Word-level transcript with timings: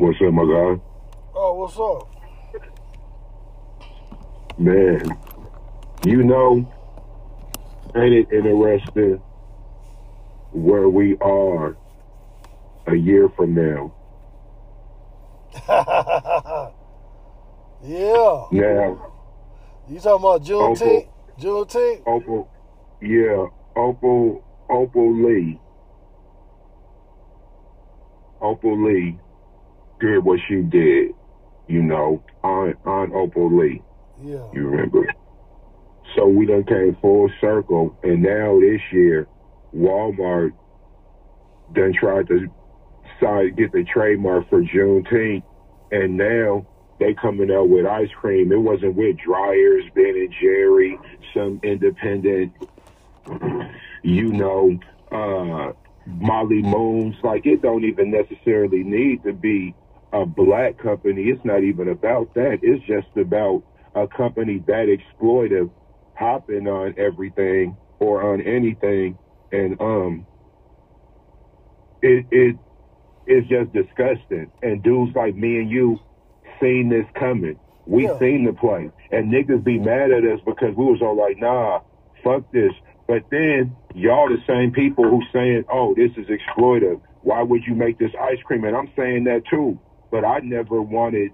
What's 0.00 0.16
up, 0.26 0.32
my 0.32 0.44
guy? 0.44 0.80
Oh, 1.34 1.52
what's 1.60 1.78
up? 1.78 2.08
Man, 4.58 5.02
you 6.06 6.24
know, 6.24 6.66
ain't 7.94 8.14
it 8.14 8.32
interesting 8.32 9.20
where 10.52 10.88
we 10.88 11.18
are 11.18 11.76
a 12.86 12.94
year 12.94 13.28
from 13.28 13.54
now? 13.54 13.92
yeah. 17.84 18.46
Now, 18.52 19.12
You 19.86 20.00
talking 20.00 20.24
about 20.24 20.42
Juneteenth? 20.42 21.08
Juneteenth? 21.38 22.04
Opal, 22.06 22.48
yeah, 23.02 23.48
Opal, 23.76 24.42
Opal 24.70 25.14
Lee, 25.26 25.60
Opal 28.40 28.82
Lee 28.82 29.18
did 30.00 30.24
what 30.24 30.40
she 30.48 30.62
did, 30.62 31.12
you 31.68 31.82
know, 31.82 32.22
on 32.42 32.74
on 32.84 33.12
Opal 33.12 33.56
Lee. 33.56 33.82
Yeah. 34.22 34.46
You 34.52 34.68
remember? 34.68 35.06
So 36.16 36.26
we 36.26 36.46
done 36.46 36.64
came 36.64 36.96
full 37.00 37.30
circle, 37.40 37.96
and 38.02 38.22
now 38.22 38.58
this 38.60 38.80
year, 38.92 39.28
Walmart 39.74 40.52
done 41.72 41.92
tried 41.92 42.26
to 42.28 42.48
decide 43.20 43.56
get 43.56 43.72
the 43.72 43.84
trademark 43.84 44.48
for 44.48 44.62
Juneteenth, 44.62 45.44
and 45.92 46.16
now 46.16 46.66
they 46.98 47.14
coming 47.14 47.50
out 47.50 47.68
with 47.68 47.86
ice 47.86 48.10
cream. 48.20 48.52
It 48.52 48.60
wasn't 48.60 48.96
with 48.96 49.16
Dreyer's, 49.18 49.84
Ben 49.94 50.14
and 50.16 50.34
Jerry, 50.40 50.98
some 51.32 51.60
independent, 51.62 52.52
you 54.02 54.28
know, 54.32 54.78
uh, 55.12 55.72
Molly 56.06 56.62
Moon's. 56.62 57.16
Like 57.22 57.46
it 57.46 57.62
don't 57.62 57.84
even 57.84 58.10
necessarily 58.10 58.82
need 58.82 59.22
to 59.24 59.32
be 59.32 59.74
a 60.12 60.26
black 60.26 60.78
company. 60.78 61.24
It's 61.24 61.44
not 61.44 61.64
even 61.64 61.88
about 61.88 62.34
that. 62.34 62.60
It's 62.62 62.84
just 62.86 63.08
about 63.16 63.64
a 63.94 64.08
company 64.08 64.62
that 64.66 64.86
exploitive 64.88 65.70
hopping 66.16 66.68
on 66.68 66.94
everything 66.98 67.78
or 68.00 68.22
on 68.22 68.40
anything 68.42 69.18
and 69.52 69.80
um 69.80 70.26
it 72.02 72.26
it 72.30 72.56
is 73.26 73.44
just 73.48 73.72
disgusting. 73.72 74.52
And 74.62 74.82
dudes 74.82 75.14
like 75.16 75.36
me 75.36 75.58
and 75.58 75.70
you 75.70 75.98
seen 76.60 76.88
this 76.90 77.06
coming. 77.18 77.60
We 77.86 78.04
Yeah. 78.06 78.18
seen 78.18 78.44
the 78.44 78.52
play. 78.52 78.90
And 79.10 79.32
niggas 79.32 79.64
be 79.64 79.78
mad 79.78 80.12
at 80.12 80.24
us 80.24 80.40
because 80.46 80.74
we 80.76 80.84
was 80.86 81.02
all 81.02 81.16
like, 81.16 81.38
nah, 81.38 81.80
fuck 82.24 82.44
this. 82.52 82.72
But 83.08 83.24
then 83.30 83.76
y'all 83.94 84.28
the 84.28 84.42
same 84.48 84.72
people 84.72 85.04
who 85.04 85.22
saying, 85.32 85.64
oh, 85.70 85.94
this 85.94 86.12
is 86.16 86.28
exploitive. 86.28 87.02
Why 87.22 87.42
would 87.42 87.64
you 87.66 87.74
make 87.74 87.98
this 87.98 88.12
ice 88.20 88.42
cream? 88.44 88.64
And 88.64 88.76
I'm 88.76 88.92
saying 88.96 89.24
that 89.24 89.44
too. 89.50 89.78
But 90.10 90.24
I 90.24 90.38
never 90.40 90.80
wanted 90.82 91.32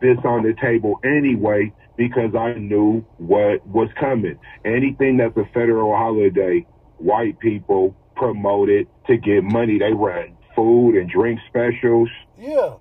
this 0.00 0.18
on 0.24 0.42
the 0.42 0.54
table 0.60 1.00
anyway 1.04 1.72
because 1.96 2.34
I 2.34 2.54
knew 2.54 3.04
what 3.18 3.66
was 3.66 3.88
coming. 3.98 4.38
Anything 4.64 5.16
that's 5.16 5.36
a 5.36 5.44
federal 5.54 5.94
holiday, 5.96 6.66
white 6.98 7.38
people 7.38 7.94
promote 8.14 8.68
it 8.68 8.88
to 9.06 9.16
get 9.16 9.42
money. 9.44 9.78
They 9.78 9.92
run 9.92 10.36
food 10.54 10.96
and 10.96 11.08
drink 11.08 11.38
specials, 11.48 12.08
Yeah. 12.38 12.74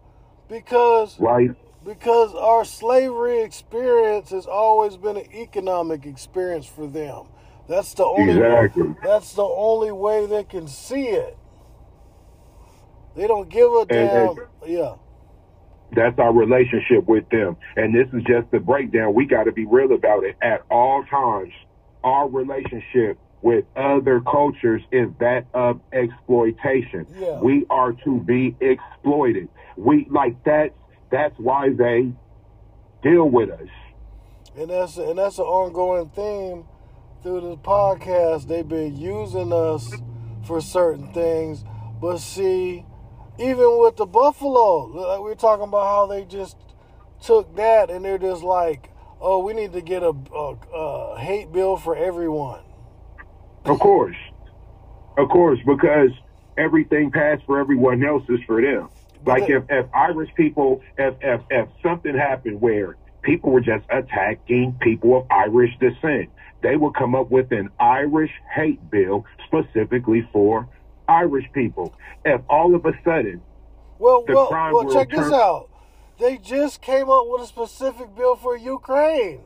Because 0.47 1.19
right? 1.19 1.49
because 1.83 2.33
our 2.35 2.63
slavery 2.65 3.41
experience 3.41 4.29
has 4.29 4.45
always 4.45 4.95
been 4.95 5.17
an 5.17 5.31
economic 5.33 6.05
experience 6.05 6.65
for 6.65 6.87
them. 6.87 7.25
That's 7.67 7.93
the 7.95 8.05
only 8.05 8.33
Exactly. 8.33 8.95
that's 9.03 9.33
the 9.33 9.43
only 9.43 9.91
way 9.91 10.25
they 10.27 10.43
can 10.43 10.67
see 10.67 11.07
it. 11.07 11.37
They 13.15 13.27
don't 13.27 13.49
give 13.49 13.71
a 13.71 13.85
damn. 13.85 14.29
and- 14.29 14.39
yeah. 14.67 14.95
That's 15.95 16.19
our 16.19 16.33
relationship 16.33 17.07
with 17.07 17.27
them. 17.29 17.57
And 17.75 17.95
this 17.95 18.07
is 18.13 18.23
just 18.27 18.51
the 18.51 18.59
breakdown. 18.59 19.13
We 19.13 19.25
got 19.25 19.43
to 19.43 19.51
be 19.51 19.65
real 19.65 19.93
about 19.93 20.23
it 20.23 20.35
at 20.41 20.61
all 20.69 21.03
times. 21.05 21.53
Our 22.03 22.29
relationship 22.29 23.17
with 23.41 23.65
other 23.75 24.21
cultures 24.21 24.81
is 24.91 25.09
that 25.19 25.45
of 25.53 25.79
exploitation. 25.93 27.07
Yeah. 27.17 27.39
We 27.39 27.65
are 27.69 27.93
to 28.03 28.19
be 28.19 28.55
exploited. 28.59 29.49
We 29.77 30.07
like 30.09 30.43
that's 30.43 30.73
That's 31.11 31.35
why 31.37 31.69
they 31.69 32.11
deal 33.03 33.29
with 33.29 33.49
us. 33.49 33.69
And 34.57 34.69
that's 34.69 34.97
and 34.97 35.17
that's 35.17 35.37
an 35.37 35.45
ongoing 35.45 36.09
theme 36.09 36.65
through 37.21 37.41
this 37.41 37.57
podcast. 37.57 38.47
They've 38.47 38.67
been 38.67 38.95
using 38.95 39.53
us 39.53 39.93
for 40.45 40.61
certain 40.61 41.11
things, 41.13 41.63
but 42.01 42.17
see, 42.17 42.85
even 43.39 43.79
with 43.79 43.97
the 43.97 44.05
Buffalo, 44.05 44.85
like 44.85 45.19
we're 45.19 45.35
talking 45.35 45.65
about 45.65 45.85
how 45.85 46.07
they 46.07 46.25
just 46.25 46.57
took 47.23 47.55
that 47.55 47.89
and 47.89 48.03
they're 48.03 48.17
just 48.17 48.43
like, 48.43 48.89
oh, 49.19 49.39
we 49.43 49.53
need 49.53 49.73
to 49.73 49.81
get 49.81 50.03
a, 50.03 50.13
a, 50.33 50.55
a 50.73 51.19
hate 51.19 51.51
bill 51.51 51.77
for 51.77 51.95
everyone. 51.95 52.61
Of 53.65 53.79
course. 53.79 54.15
Of 55.17 55.29
course, 55.29 55.59
because 55.65 56.11
everything 56.57 57.11
passed 57.11 57.43
for 57.45 57.59
everyone 57.59 58.03
else 58.05 58.23
is 58.29 58.39
for 58.45 58.61
them. 58.61 58.89
Like 59.25 59.49
if, 59.49 59.63
if 59.69 59.87
Irish 59.93 60.29
people, 60.35 60.81
if, 60.97 61.15
if, 61.21 61.41
if 61.49 61.69
something 61.81 62.15
happened 62.15 62.61
where 62.61 62.95
people 63.23 63.51
were 63.51 63.61
just 63.61 63.85
attacking 63.89 64.77
people 64.81 65.17
of 65.17 65.25
Irish 65.31 65.71
descent, 65.79 66.29
they 66.61 66.75
would 66.75 66.93
come 66.93 67.15
up 67.15 67.31
with 67.31 67.51
an 67.51 67.69
Irish 67.79 68.31
hate 68.53 68.89
bill 68.91 69.25
specifically 69.47 70.27
for 70.31 70.67
Irish 71.07 71.45
people. 71.53 71.93
If 72.23 72.41
all 72.49 72.75
of 72.75 72.85
a 72.85 72.93
sudden, 73.03 73.41
Well, 73.99 74.23
well, 74.27 74.49
well. 74.51 74.93
Check 74.93 75.09
this 75.09 75.31
out. 75.31 75.69
They 76.19 76.37
just 76.37 76.81
came 76.81 77.09
up 77.09 77.25
with 77.27 77.41
a 77.43 77.47
specific 77.47 78.15
bill 78.15 78.35
for 78.35 78.55
Ukraine. 78.55 79.41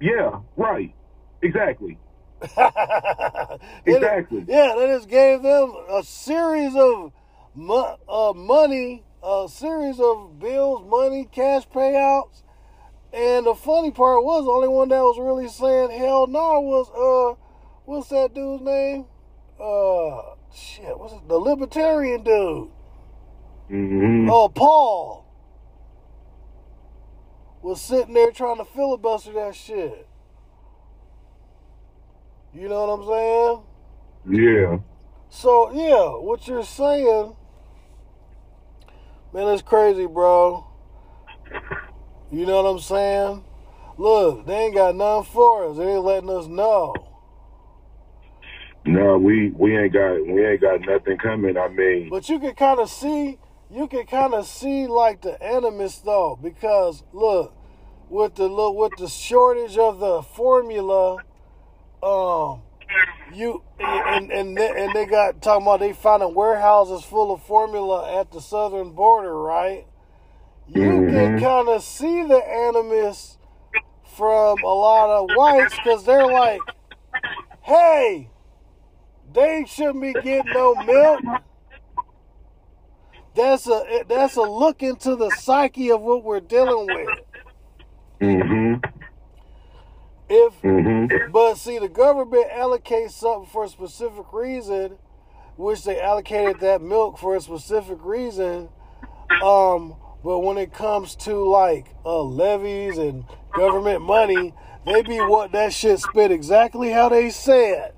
yeah, 0.00 0.40
right, 0.56 0.94
exactly, 1.42 1.98
exactly. 3.86 4.44
Yeah, 4.48 4.74
they 4.76 4.86
just 4.88 5.08
gave 5.08 5.42
them 5.42 5.74
a 5.88 6.02
series 6.02 6.74
of 6.74 7.12
mo- 7.54 7.96
uh, 8.08 8.32
money, 8.34 9.04
a 9.22 9.46
series 9.48 10.00
of 10.00 10.38
bills, 10.40 10.84
money, 10.88 11.28
cash 11.30 11.68
payouts. 11.68 12.42
And 13.12 13.46
the 13.46 13.54
funny 13.54 13.90
part 13.90 14.24
was 14.24 14.44
the 14.44 14.50
only 14.50 14.68
one 14.68 14.88
that 14.88 15.00
was 15.02 15.18
really 15.20 15.48
saying 15.48 15.90
hell 15.98 16.26
no 16.26 16.60
was 16.60 16.88
uh 16.90 17.38
what's 17.84 18.08
that 18.08 18.32
dude's 18.34 18.62
name? 18.62 19.04
Uh 19.60 20.31
shit, 20.54 20.98
what's 20.98 21.14
it? 21.14 21.28
The 21.28 21.36
libertarian 21.36 22.22
dude. 22.22 22.68
hmm 23.68 24.28
Oh, 24.30 24.48
Paul 24.48 25.26
was 27.62 27.80
sitting 27.80 28.14
there 28.14 28.30
trying 28.32 28.58
to 28.58 28.64
filibuster 28.64 29.32
that 29.32 29.54
shit. 29.54 30.08
You 32.54 32.68
know 32.68 32.86
what 32.86 32.92
I'm 32.92 33.06
saying? 33.06 33.62
Yeah, 34.40 34.78
So 35.30 35.72
yeah, 35.72 36.10
what 36.22 36.46
you're 36.46 36.64
saying, 36.64 37.34
man, 39.32 39.48
it's 39.48 39.62
crazy, 39.62 40.06
bro. 40.06 40.66
You 42.30 42.46
know 42.46 42.62
what 42.62 42.70
I'm 42.70 42.78
saying? 42.80 43.44
Look, 43.98 44.46
they 44.46 44.54
ain't 44.66 44.74
got 44.74 44.94
nothing 44.96 45.32
for 45.32 45.70
us. 45.70 45.76
They 45.78 45.94
ain't 45.94 46.04
letting 46.04 46.30
us 46.30 46.46
know. 46.46 46.94
No, 48.84 49.18
we 49.18 49.50
we 49.50 49.76
ain't 49.78 49.92
got 49.92 50.26
we 50.26 50.46
ain't 50.46 50.60
got 50.60 50.80
nothing 50.82 51.18
coming. 51.18 51.56
I 51.56 51.68
mean, 51.68 52.10
But 52.10 52.28
you 52.28 52.38
can 52.40 52.54
kind 52.54 52.80
of 52.80 52.90
see, 52.90 53.38
you 53.70 53.86
can 53.88 54.06
kind 54.06 54.34
of 54.34 54.46
see 54.46 54.86
like 54.86 55.22
the 55.22 55.42
animus 55.42 55.98
though, 55.98 56.38
because 56.42 57.04
look, 57.12 57.54
with 58.08 58.34
the 58.36 58.48
look 58.48 58.76
with 58.76 58.96
the 58.96 59.08
shortage 59.08 59.78
of 59.78 59.98
the 60.00 60.22
formula, 60.22 61.22
um, 62.02 62.62
you 63.30 63.62
and 63.80 64.30
and 64.30 64.58
they, 64.58 64.74
and 64.84 64.94
they 64.94 65.06
got 65.06 65.40
talking 65.42 65.66
about 65.66 65.80
they 65.80 65.92
finding 65.92 66.34
warehouses 66.34 67.04
full 67.04 67.32
of 67.32 67.42
formula 67.42 68.20
at 68.20 68.32
the 68.32 68.40
southern 68.40 68.92
border, 68.92 69.36
right? 69.40 69.86
You 70.68 71.04
can 71.08 71.32
Mhm. 71.32 71.40
kind 71.40 71.68
of 71.68 71.82
see 71.82 72.22
the 72.24 72.36
animus 72.38 73.38
from 74.16 74.62
a 74.62 74.74
lot 74.74 75.10
of 75.10 75.30
whites 75.30 75.78
because 75.78 76.04
they're 76.04 76.26
like, 76.26 76.66
hey, 77.62 78.30
they 79.34 79.64
shouldn't 79.68 80.02
be 80.02 80.14
getting 80.14 80.52
no 80.52 80.74
milk. 80.74 81.22
That's 83.34 83.66
a 83.68 84.04
that's 84.08 84.36
a 84.36 84.42
look 84.42 84.82
into 84.82 85.16
the 85.16 85.30
psyche 85.30 85.90
of 85.90 86.02
what 86.02 86.24
we're 86.24 86.40
dealing 86.40 86.90
with. 86.90 87.16
hmm 88.20 88.74
If 90.28 90.54
hmm 90.62 91.06
but 91.26 91.56
see 91.56 91.78
the 91.78 91.88
government 91.88 92.46
allocates 92.50 93.12
something 93.12 93.50
for 93.50 93.64
a 93.64 93.68
specific 93.68 94.32
reason, 94.32 94.98
which 95.56 95.84
they 95.84 96.00
allocated 96.00 96.60
that 96.60 96.82
milk 96.82 97.18
for 97.18 97.36
a 97.36 97.40
specific 97.40 97.98
reason. 98.04 98.68
Um, 99.40 99.96
but 100.24 100.40
when 100.40 100.58
it 100.58 100.72
comes 100.72 101.16
to 101.16 101.48
like 101.48 101.94
uh, 102.04 102.22
levies 102.22 102.98
and 102.98 103.24
government 103.54 104.02
money, 104.02 104.54
they 104.86 105.02
be 105.02 105.20
what 105.20 105.52
that 105.52 105.72
shit 105.72 106.00
spit 106.00 106.30
exactly 106.32 106.90
how 106.90 107.08
they 107.08 107.30
said. 107.30 107.94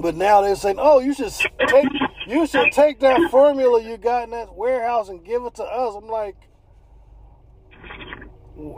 But 0.00 0.16
now 0.16 0.40
they're 0.40 0.56
saying, 0.56 0.76
"Oh, 0.78 0.98
you 1.00 1.12
should 1.12 1.32
take 1.68 1.88
you 2.26 2.46
should 2.46 2.72
take 2.72 3.00
that 3.00 3.30
formula 3.30 3.82
you 3.82 3.96
got 3.96 4.24
in 4.24 4.30
that 4.30 4.54
warehouse 4.54 5.08
and 5.08 5.24
give 5.24 5.42
it 5.44 5.54
to 5.56 5.64
us. 5.64 5.94
I'm 5.94 6.08
like, 6.08 6.36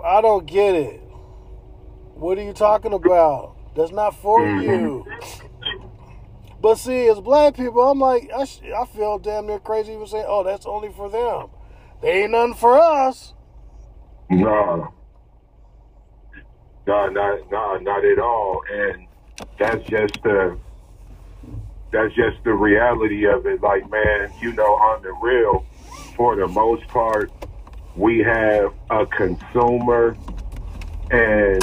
I 0.05 0.21
don't 0.21 0.47
get 0.47 0.75
it. 0.75 1.01
What 2.15 2.39
are 2.39 2.43
you 2.43 2.53
talking 2.53 2.93
about? 2.93 3.57
That's 3.77 3.93
not 3.93 4.17
for 4.17 4.45
you. 4.47 5.07
But 6.61 6.77
see, 6.77 7.09
as 7.09 7.21
black 7.21 7.57
people, 7.57 7.83
I'm 7.83 7.99
like, 7.99 8.31
I, 8.33 8.45
sh- 8.45 8.61
I 8.77 8.85
feel 8.87 9.19
damn 9.19 9.47
near 9.47 9.59
crazy 9.59 9.93
even 9.93 10.07
saying, 10.07 10.27
oh, 10.29 10.45
that's 10.45 10.65
only 10.65 10.93
for 10.93 11.11
them. 11.11 11.49
They 12.01 12.23
ain't 12.23 12.33
nothing 12.33 12.55
for 12.55 12.79
us. 12.81 13.35
No. 14.31 14.95
No, 16.87 17.07
not 17.09 17.51
no, 17.51 17.77
not 17.79 18.05
at 18.05 18.19
all. 18.19 18.61
And 18.73 19.07
that's 19.59 19.85
just 19.89 20.15
the 20.23 20.59
that's 21.93 22.15
just 22.15 22.43
the 22.45 22.53
reality 22.53 23.27
of 23.27 23.47
it. 23.47 23.63
Like, 23.63 23.89
man, 23.91 24.33
you 24.41 24.53
know, 24.55 24.65
on 24.65 25.03
the 25.03 25.13
real, 25.13 25.65
for 26.17 26.37
the 26.37 26.49
most 26.49 26.87
part, 26.89 27.31
we 27.95 28.21
have 28.21 28.73
a 28.91 29.07
consumer 29.07 30.17
and 31.11 31.63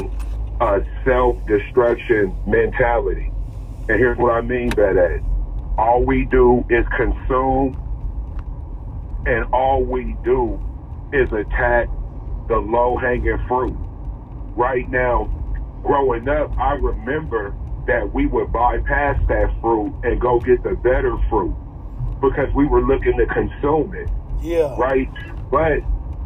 a 0.61 0.85
self 1.03 1.43
destruction 1.47 2.35
mentality. 2.45 3.31
And 3.89 3.97
here's 3.97 4.17
what 4.17 4.33
I 4.33 4.41
mean 4.41 4.69
by 4.69 4.93
that. 4.93 5.23
All 5.77 6.03
we 6.03 6.25
do 6.25 6.63
is 6.69 6.85
consume 6.95 7.75
and 9.25 9.45
all 9.53 9.83
we 9.83 10.15
do 10.23 10.59
is 11.11 11.31
attack 11.31 11.87
the 12.47 12.57
low 12.57 12.97
hanging 12.97 13.39
fruit. 13.47 13.75
Right 14.55 14.89
now, 14.89 15.25
growing 15.83 16.27
up, 16.29 16.55
I 16.57 16.73
remember 16.73 17.55
that 17.89 18.13
we 18.13 18.27
would 18.27 18.53
bypass 18.53 19.17
that 19.27 19.49
fruit 19.61 19.91
and 20.03 20.21
go 20.21 20.39
get 20.39 20.61
the 20.61 20.75
better 20.83 21.17
fruit 21.27 21.55
because 22.21 22.47
we 22.53 22.67
were 22.67 22.83
looking 22.85 23.17
to 23.17 23.25
consume 23.25 23.95
it, 23.95 24.07
Yeah. 24.45 24.75
right? 24.77 25.09
But 25.49 25.81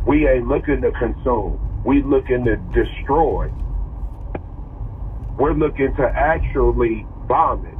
we 0.05 0.27
ain't 0.27 0.47
looking 0.47 0.81
to 0.81 0.91
consume. 0.91 1.57
We 1.85 2.03
looking 2.03 2.43
to 2.43 2.57
destroy. 2.75 3.49
We're 5.39 5.53
looking 5.53 5.95
to 5.95 6.03
actually 6.13 7.05
bomb 7.29 7.65
it, 7.65 7.79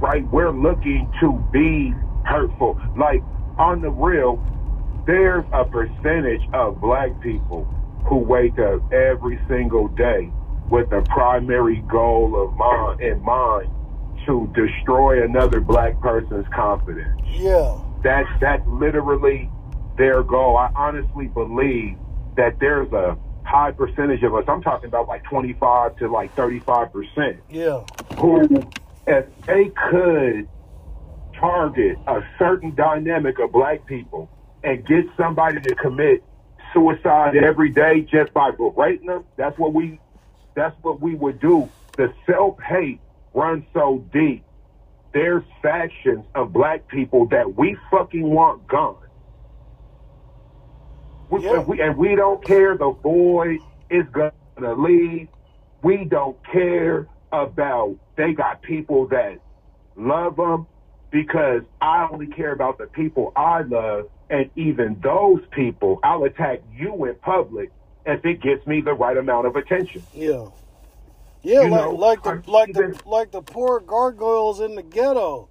right? 0.00 0.22
We're 0.30 0.52
looking 0.52 1.10
to 1.20 1.44
be 1.52 1.92
hurtful. 2.24 2.78
Like 2.96 3.20
on 3.58 3.80
the 3.80 3.90
real, 3.90 4.38
there's 5.08 5.44
a 5.52 5.64
percentage 5.64 6.42
of 6.54 6.80
black 6.80 7.20
people 7.20 7.64
who 8.08 8.18
wake 8.18 8.58
up 8.60 8.92
every 8.92 9.40
single 9.48 9.88
day 9.88 10.30
with 10.70 10.90
the 10.90 11.00
primary 11.08 11.82
goal 11.88 12.40
of 12.42 12.54
mind 12.56 13.00
in 13.00 13.22
mind 13.22 13.70
to 14.26 14.52
destroy 14.54 15.22
another 15.24 15.60
black 15.60 15.98
person's 16.00 16.46
confidence. 16.54 17.20
Yeah. 17.30 17.78
That's 18.02 18.28
that's 18.40 18.66
literally 18.68 19.50
their 19.96 20.22
goal. 20.22 20.56
I 20.56 20.70
honestly 20.76 21.26
believe 21.26 21.96
that 22.36 22.58
there's 22.60 22.92
a 22.92 23.16
high 23.44 23.72
percentage 23.72 24.22
of 24.22 24.34
us. 24.34 24.44
I'm 24.46 24.62
talking 24.62 24.88
about 24.88 25.08
like 25.08 25.24
25 25.24 25.96
to 25.96 26.08
like 26.08 26.34
35 26.36 26.92
percent 26.92 27.38
Yeah. 27.50 27.84
who, 28.18 28.46
if 29.06 29.24
they 29.46 29.70
could 29.90 30.48
target 31.40 31.96
a 32.06 32.20
certain 32.38 32.74
dynamic 32.74 33.38
of 33.38 33.52
black 33.52 33.86
people 33.86 34.28
and 34.62 34.84
get 34.86 35.04
somebody 35.16 35.60
to 35.60 35.74
commit 35.76 36.22
suicide 36.74 37.36
every 37.36 37.70
day 37.70 38.02
just 38.02 38.32
by 38.34 38.50
berating 38.50 39.06
them, 39.06 39.24
that's 39.36 39.58
what 39.58 39.72
we, 39.72 39.98
that's 40.58 40.76
what 40.82 41.00
we 41.00 41.14
would 41.14 41.40
do. 41.40 41.70
The 41.96 42.12
self 42.26 42.58
hate 42.60 43.00
runs 43.32 43.64
so 43.72 44.04
deep. 44.12 44.44
There's 45.14 45.44
factions 45.62 46.24
of 46.34 46.52
black 46.52 46.88
people 46.88 47.26
that 47.28 47.56
we 47.56 47.76
fucking 47.90 48.28
want 48.28 48.66
gone. 48.66 48.96
We, 51.30 51.44
Yeah. 51.44 51.58
and, 51.58 51.66
we, 51.66 51.80
and 51.80 51.96
we 51.96 52.14
don't 52.16 52.44
care 52.44 52.76
the 52.76 52.90
void 52.90 53.60
is 53.90 54.04
gonna 54.12 54.74
leave. 54.74 55.28
We 55.82 56.04
don't 56.04 56.36
care 56.52 57.06
about 57.32 57.96
they 58.16 58.32
got 58.32 58.62
people 58.62 59.06
that 59.08 59.38
love 59.96 60.36
them 60.36 60.66
because 61.10 61.62
I 61.80 62.08
only 62.10 62.26
care 62.26 62.52
about 62.52 62.78
the 62.78 62.86
people 62.86 63.32
I 63.36 63.62
love, 63.62 64.06
and 64.28 64.50
even 64.56 65.00
those 65.02 65.40
people, 65.52 66.00
I'll 66.02 66.24
attack 66.24 66.60
you 66.74 67.04
in 67.04 67.14
public 67.16 67.70
if 68.08 68.24
it 68.24 68.40
gets 68.40 68.66
me 68.66 68.80
the 68.80 68.94
right 68.94 69.16
amount 69.16 69.46
of 69.46 69.54
attention. 69.56 70.02
Yeah. 70.14 70.46
Yeah, 71.42 71.62
You 71.62 71.70
like 71.70 71.80
know, 71.80 71.90
like 71.90 72.22
the 72.24 72.30
I'm 72.30 72.42
like 72.46 72.72
the 72.72 73.00
like 73.06 73.30
the 73.30 73.42
poor 73.42 73.78
gargoyles 73.80 74.60
in 74.60 74.74
the 74.74 74.82
ghetto. 74.82 75.48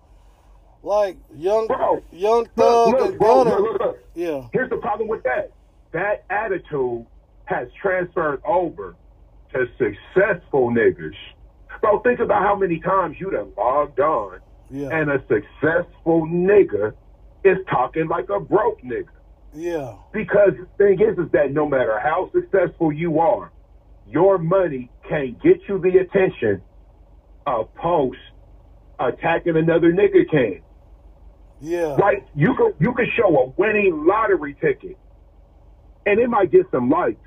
Like 0.83 1.17
young 1.35 1.67
Bro, 1.67 2.03
young 2.11 2.45
thug 2.55 2.89
look, 2.93 3.17
bro, 3.17 3.43
look, 3.43 3.59
look, 3.59 3.79
look. 3.79 3.99
Yeah. 4.15 4.47
Here's 4.53 4.69
the 4.69 4.77
problem 4.77 5.07
with 5.07 5.23
that. 5.23 5.51
That 5.93 6.23
attitude 6.29 7.05
has 7.45 7.67
transferred 7.81 8.41
over 8.45 8.95
to 9.53 9.65
successful 9.77 10.69
niggas. 10.71 11.15
Bro, 11.81 12.01
think 12.01 12.19
about 12.19 12.41
how 12.41 12.55
many 12.55 12.79
times 12.79 13.17
you 13.19 13.31
done 13.31 13.51
logged 13.57 13.99
on 13.99 14.39
Yeah. 14.69 14.89
and 14.89 15.09
a 15.09 15.19
successful 15.27 16.25
nigga 16.27 16.93
is 17.43 17.57
talking 17.69 18.07
like 18.07 18.29
a 18.29 18.39
broke 18.39 18.81
nigga. 18.81 19.07
Yeah. 19.57 19.95
Because 20.13 20.51
the 20.59 20.67
thing 20.77 21.01
is, 21.01 21.17
is 21.17 21.31
that 21.31 21.51
no 21.51 21.67
matter 21.67 21.99
how 21.99 22.29
successful 22.31 22.91
you 22.91 23.19
are, 23.19 23.51
your 24.07 24.37
money 24.37 24.89
can't 25.09 25.41
get 25.41 25.57
you 25.67 25.79
the 25.79 25.97
attention 25.97 26.61
a 27.45 27.63
post 27.63 28.19
attacking 28.99 29.57
another 29.57 29.91
nigga 29.91 30.29
can. 30.29 30.61
Yeah. 31.59 31.95
Right? 31.95 32.23
You 32.35 32.53
could 32.55 32.75
you 32.79 32.93
could 32.93 33.07
show 33.15 33.35
a 33.35 33.45
winning 33.57 34.05
lottery 34.05 34.55
ticket, 34.61 34.97
and 36.05 36.19
it 36.19 36.29
might 36.29 36.51
get 36.51 36.65
some 36.71 36.89
likes, 36.89 37.19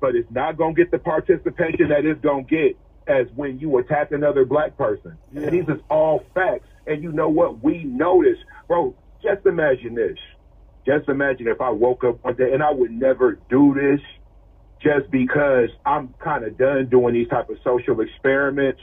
but 0.00 0.14
it's 0.14 0.30
not 0.30 0.56
gonna 0.56 0.74
get 0.74 0.90
the 0.90 0.98
participation 0.98 1.88
that 1.88 2.04
it's 2.04 2.20
gonna 2.20 2.44
get 2.44 2.76
as 3.08 3.26
when 3.34 3.58
you 3.58 3.78
attack 3.78 4.12
another 4.12 4.44
black 4.44 4.76
person. 4.76 5.18
Yeah. 5.32 5.42
And 5.42 5.52
these 5.52 5.68
is 5.68 5.82
all 5.90 6.22
facts. 6.32 6.68
And 6.86 7.02
you 7.02 7.12
know 7.12 7.28
what? 7.28 7.62
We 7.62 7.82
notice, 7.84 8.38
bro. 8.68 8.94
Just 9.22 9.44
imagine 9.46 9.94
this. 9.94 10.16
Just 10.86 11.08
imagine 11.08 11.46
if 11.48 11.60
I 11.60 11.70
woke 11.70 12.04
up 12.04 12.22
one 12.22 12.36
day 12.36 12.52
and 12.52 12.62
I 12.62 12.70
would 12.70 12.90
never 12.90 13.40
do 13.48 13.74
this, 13.74 14.00
just 14.82 15.10
because 15.10 15.68
I'm 15.84 16.14
kind 16.22 16.44
of 16.44 16.56
done 16.56 16.88
doing 16.90 17.14
these 17.14 17.28
type 17.28 17.50
of 17.50 17.56
social 17.62 18.00
experiments, 18.00 18.80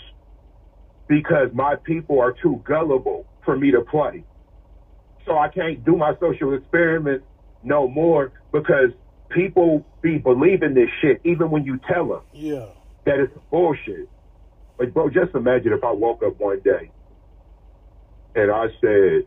because 1.07 1.49
my 1.53 1.75
people 1.75 2.19
are 2.19 2.33
too 2.33 2.61
gullible 2.63 3.25
for 3.43 3.57
me 3.57 3.71
to 3.71 3.81
play 3.81 4.23
so 5.27 5.37
I 5.37 5.49
can't 5.49 5.83
do 5.83 5.95
my 5.95 6.13
social 6.19 6.53
experiments 6.55 7.25
no 7.61 7.87
more 7.87 8.31
because 8.51 8.91
people 9.29 9.85
be 10.01 10.17
believing 10.17 10.73
this 10.73 10.89
shit 11.01 11.21
even 11.25 11.51
when 11.51 11.65
you 11.65 11.79
tell 11.87 12.07
them 12.07 12.21
Yeah. 12.31 12.69
that 13.05 13.19
it's 13.19 13.33
bullshit. 13.51 14.09
Like, 14.79 14.93
bro, 14.93 15.09
just 15.09 15.35
imagine 15.35 15.73
if 15.73 15.83
I 15.83 15.91
woke 15.91 16.23
up 16.23 16.39
one 16.39 16.61
day 16.61 16.91
and 18.35 18.51
I 18.51 18.67
said, 18.79 19.23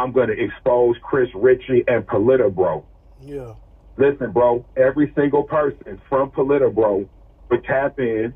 I'm 0.00 0.12
going 0.12 0.28
to 0.28 0.42
expose 0.42 0.96
Chris 1.02 1.28
Ritchie 1.34 1.84
and 1.86 2.06
Politobro. 2.06 2.84
Yeah. 3.20 3.52
Listen, 3.98 4.32
bro, 4.32 4.64
every 4.74 5.12
single 5.14 5.42
person 5.42 6.00
from 6.08 6.30
Politobro 6.30 7.06
would 7.50 7.64
tap 7.64 7.98
in. 7.98 8.32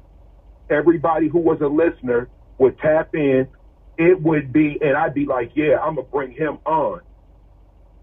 Everybody 0.69 1.29
who 1.29 1.39
was 1.39 1.63
a 1.63 1.67
listener 1.67 2.29
would 2.59 2.79
tap 2.81 3.15
in. 3.15 3.49
It 3.97 4.21
would 4.21 4.53
be, 4.53 4.79
and 4.83 4.95
I'd 4.95 5.15
be 5.15 5.25
like, 5.25 5.53
yeah, 5.55 5.79
I'm 5.79 5.95
going 5.95 6.07
to 6.07 6.13
bring 6.13 6.33
him 6.33 6.59
on. 6.67 7.01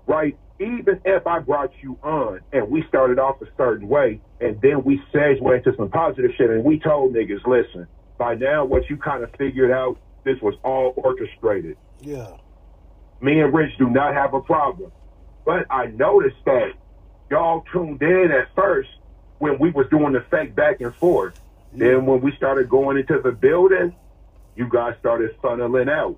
Right? 0.08 0.36
Even 0.60 1.00
if 1.06 1.28
I 1.28 1.38
brought 1.38 1.72
you 1.84 2.00
on 2.02 2.40
and 2.52 2.68
we 2.68 2.84
started 2.88 3.20
off 3.20 3.44
a 3.44 3.48
certain 3.58 3.88
way 3.88 4.22
and 4.40 4.60
then 4.62 4.84
we 4.84 5.00
segued 5.14 5.44
into 5.44 5.76
some 5.78 5.90
positive 5.90 6.32
shit 6.36 6.50
and 6.50 6.64
we 6.64 6.80
told 6.80 7.14
niggas, 7.14 7.46
listen, 7.46 7.88
by 8.18 8.34
now 8.34 8.66
what 8.66 8.90
you 8.90 8.98
kind 8.98 9.24
of 9.24 9.30
figured 9.38 9.70
out, 9.70 10.00
this 10.24 10.40
was 10.42 10.56
all 10.64 10.94
orchestrated 10.98 11.78
Yeah. 12.02 12.38
Me 13.22 13.40
and 13.40 13.54
Rich 13.54 13.78
do 13.78 13.90
not 13.90 14.14
have 14.14 14.34
a 14.34 14.42
problem. 14.42 14.92
But 15.46 15.66
I 15.70 15.88
noticed 15.88 16.44
that 16.46 16.74
y'all 17.30 17.64
tuned 17.72 18.02
in 18.02 18.32
at 18.32 18.54
first 18.56 18.90
when 19.40 19.58
we 19.60 19.72
was 19.72 19.88
doing 19.90 20.14
the 20.14 20.24
fake 20.30 20.56
back 20.56 20.82
and 20.82 20.94
forth. 20.96 21.40
Then 21.74 22.06
when 22.06 22.22
we 22.22 22.36
started 22.36 22.70
going 22.70 22.98
into 22.98 23.20
the 23.22 23.32
building, 23.32 23.96
you 24.56 24.68
guys 24.70 24.96
started 25.00 25.40
funneling 25.42 25.90
out 25.90 26.18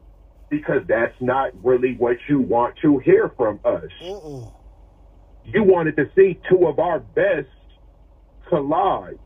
because 0.49 0.81
that's 0.87 1.15
not 1.21 1.51
really 1.63 1.95
what 1.95 2.17
you 2.27 2.39
want 2.39 2.75
to 2.81 2.99
hear 2.99 3.31
from 3.37 3.59
us. 3.63 3.89
Mm-mm. 4.01 4.51
You 5.45 5.63
wanted 5.63 5.95
to 5.97 6.09
see 6.15 6.39
two 6.49 6.67
of 6.67 6.79
our 6.79 6.99
best 6.99 7.47
collide 8.49 9.19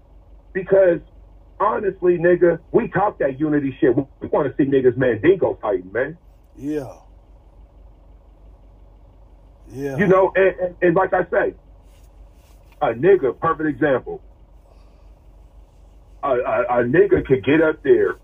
because 0.54 1.00
honestly, 1.60 2.18
nigga, 2.18 2.60
we 2.72 2.88
talk 2.90 3.20
that 3.20 3.40
unity 3.40 3.76
shit. 3.80 3.96
We, 3.96 4.28
want 4.28 4.50
to 4.50 4.64
see 4.64 4.70
niggas 4.70 4.98
Mandingo 4.98 5.58
fighting, 5.62 5.92
man. 5.92 6.18
Yeah. 6.58 6.94
Yeah. 9.72 9.98
You 9.98 10.08
know, 10.08 10.32
and, 10.36 10.56
and, 10.60 10.76
and 10.82 10.96
like 10.96 11.14
I 11.14 11.24
say, 11.30 11.54
a 12.82 12.94
nigga, 12.94 13.38
perfect 13.40 13.70
example. 13.70 14.22
A, 16.24 16.30
a, 16.30 16.62
a 16.80 16.84
nigga 16.84 17.26
could 17.26 17.44
get 17.44 17.62
up 17.62 17.84
there 17.84 18.16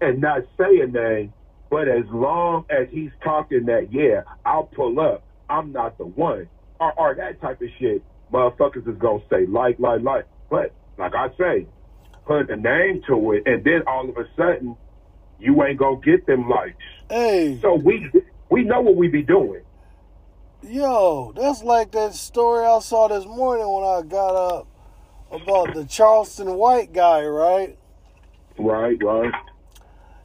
and 0.00 0.20
not 0.20 0.42
say 0.58 0.80
a 0.80 0.86
name, 0.86 1.32
But 1.70 1.88
as 1.88 2.04
long 2.10 2.66
as 2.68 2.88
he's 2.90 3.12
talking 3.24 3.64
that, 3.66 3.92
yeah, 3.92 4.22
I'll 4.44 4.64
pull 4.64 5.00
up, 5.00 5.22
I'm 5.48 5.72
not 5.72 5.96
the 5.96 6.04
one, 6.04 6.48
or, 6.78 6.92
or 6.98 7.14
that 7.14 7.40
type 7.40 7.62
of 7.62 7.68
shit, 7.78 8.02
motherfuckers 8.30 8.86
is 8.86 8.98
gonna 8.98 9.22
say 9.30 9.46
like, 9.46 9.78
like, 9.78 10.02
like. 10.02 10.26
But 10.50 10.74
like 10.98 11.14
I 11.14 11.28
say, 11.38 11.66
put 12.26 12.50
a 12.50 12.56
name 12.56 13.00
to 13.06 13.32
it, 13.32 13.44
and 13.46 13.64
then 13.64 13.82
all 13.86 14.06
of 14.08 14.16
a 14.18 14.26
sudden, 14.36 14.76
you 15.38 15.64
ain't 15.64 15.78
gonna 15.78 16.00
get 16.04 16.26
them 16.26 16.48
likes. 16.48 16.76
Hey, 17.08 17.58
So 17.62 17.74
we 17.74 18.10
we 18.50 18.64
know 18.64 18.80
what 18.82 18.96
we 18.96 19.08
be 19.08 19.22
doing. 19.22 19.62
Yo, 20.62 21.32
that's 21.36 21.62
like 21.62 21.90
that 21.92 22.14
story 22.14 22.64
I 22.64 22.78
saw 22.80 23.08
this 23.08 23.24
morning 23.24 23.66
when 23.68 23.84
I 23.84 24.02
got 24.02 24.34
up 24.34 24.66
about 25.30 25.74
the 25.74 25.84
Charleston 25.84 26.54
White 26.54 26.92
guy, 26.92 27.24
right? 27.24 27.76
Right, 28.58 29.02
right. 29.02 29.32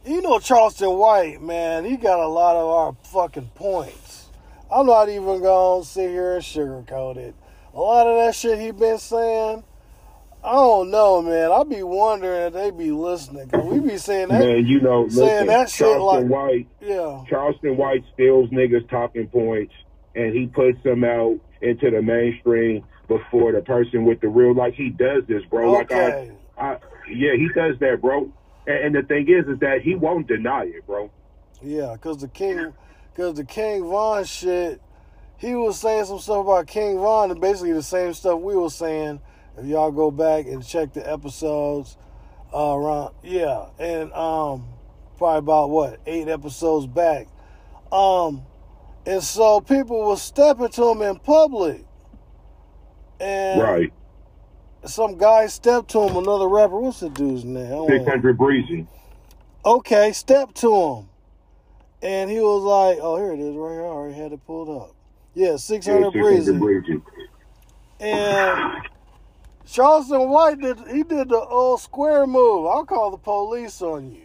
You 0.06 0.22
know 0.22 0.40
Charleston 0.40 0.98
White, 0.98 1.42
man, 1.42 1.84
he 1.86 1.98
got 1.98 2.20
a 2.20 2.28
lot 2.28 2.56
of 2.56 2.68
our 2.68 2.96
fucking 3.12 3.52
points. 3.56 4.30
I'm 4.72 4.86
not 4.86 5.10
even 5.10 5.42
gonna 5.42 5.84
sit 5.84 6.10
here 6.10 6.36
and 6.36 6.44
sugarcoat 6.44 7.18
it. 7.18 7.36
A 7.74 7.80
lot 7.80 8.08
of 8.08 8.18
that 8.26 8.36
shit 8.36 8.60
he 8.60 8.72
been 8.72 8.98
saying, 8.98 9.64
I 10.44 10.52
don't 10.54 10.92
know, 10.92 11.22
man. 11.22 11.52
I 11.52 11.64
be 11.64 11.84
wondering 11.84 12.48
if 12.48 12.54
they 12.54 12.72
be 12.72 12.92
listening. 12.92 13.50
Cause 13.50 13.66
we 13.66 13.80
be 13.80 13.98
saying 13.98 14.30
that, 14.30 14.40
Man, 14.40 14.66
you 14.66 14.80
know, 14.82 15.08
saying 15.10 15.48
listen, 15.48 15.48
that 15.48 15.70
shit 15.70 15.88
Charleston 15.88 16.30
like- 16.30 16.48
White 16.50 16.68
yeah, 16.82 17.24
Charleston 17.30 17.78
White 17.78 18.04
steals 18.14 18.50
niggas 18.50 18.90
talking 18.90 19.28
points 19.28 19.74
and 20.18 20.36
he 20.36 20.48
puts 20.48 20.82
them 20.84 21.04
out 21.04 21.40
into 21.62 21.92
the 21.92 22.02
mainstream 22.02 22.84
before 23.08 23.52
the 23.52 23.62
person 23.62 24.04
with 24.04 24.20
the 24.20 24.28
real 24.28 24.54
like 24.54 24.74
he 24.74 24.90
does 24.90 25.24
this, 25.28 25.44
bro. 25.50 25.72
Like 25.72 25.92
okay, 25.92 26.32
I, 26.58 26.62
I 26.62 26.78
yeah, 27.10 27.34
he 27.36 27.48
does 27.56 27.80
that, 27.80 28.02
bro. 28.02 28.30
And, 28.66 28.86
and 28.86 28.96
the 28.96 29.04
thing 29.04 29.30
is 29.30 29.48
is 29.48 29.60
that 29.60 29.82
he 29.82 29.96
won't 29.96 30.28
deny 30.28 30.64
it, 30.64 30.86
bro. 30.86 31.10
yeah, 31.62 31.96
cause 32.02 32.18
the 32.18 32.28
King, 32.28 32.74
cause 33.16 33.36
the 33.36 33.46
King 33.46 33.84
Von 33.84 34.26
shit, 34.26 34.82
he 35.38 35.56
was 35.56 35.80
saying 35.80 36.06
some 36.06 36.20
stuff 36.20 36.46
about 36.46 36.68
King 36.68 36.98
Von 36.98 37.32
and 37.32 37.40
basically 37.40 37.74
the 37.74 37.84
same 37.84 38.14
stuff 38.14 38.42
we 38.42 38.56
were 38.56 38.70
saying. 38.70 39.22
If 39.58 39.66
y'all 39.66 39.92
go 39.92 40.12
back 40.12 40.46
and 40.46 40.64
check 40.66 40.94
the 40.94 41.10
episodes, 41.10 41.98
uh, 42.54 42.76
around 42.76 43.14
yeah, 43.24 43.68
and 43.80 44.12
um, 44.14 44.68
probably 45.18 45.40
about 45.40 45.70
what 45.70 46.00
eight 46.06 46.28
episodes 46.28 46.86
back, 46.88 47.28
um, 47.92 48.44
and 49.08 49.24
so 49.24 49.62
people 49.62 50.06
were 50.06 50.18
stepping 50.18 50.70
to 50.70 50.92
him 50.92 51.02
in 51.02 51.18
public, 51.20 51.86
and 53.22 53.62
Right. 53.62 53.94
some 54.86 55.18
guy 55.18 55.48
stepped 55.48 55.90
to 55.92 56.02
him, 56.02 56.18
another 56.18 56.48
rapper. 56.50 56.80
What's 56.80 57.00
the 57.00 57.10
dude's 57.10 57.46
name? 57.46 57.66
I 57.66 57.70
don't 57.70 57.88
Six 57.90 58.06
know. 58.06 58.12
hundred 58.12 58.38
breezy. 58.38 58.86
Okay, 59.66 60.12
stepped 60.12 60.56
to 60.56 60.74
him, 60.76 61.10
and 62.02 62.30
he 62.30 62.40
was 62.40 62.64
like, 62.64 63.00
"Oh, 63.02 63.16
here 63.18 63.32
it 63.32 63.40
is, 63.40 63.56
right 63.56 63.72
here. 63.74 63.86
I 63.86 63.88
already 63.88 64.16
had 64.16 64.34
it 64.34 64.46
pulled 64.46 64.70
up. 64.70 64.92
Yeah, 65.34 65.56
six 65.56 65.88
Yeah, 65.88 66.10
600 66.12 66.12
breezy." 66.12 66.58
breezy. 66.60 67.02
And 68.00 68.84
Charleston 69.66 70.30
White 70.30 70.60
did 70.60 70.80
he 70.92 71.04
did 71.04 71.30
the 71.30 71.40
old 71.40 71.80
square 71.82 72.28
move. 72.28 72.68
I'll 72.68 72.86
call 72.86 73.12
the 73.12 73.18
police 73.18 73.82
on 73.82 74.12
you. 74.12 74.24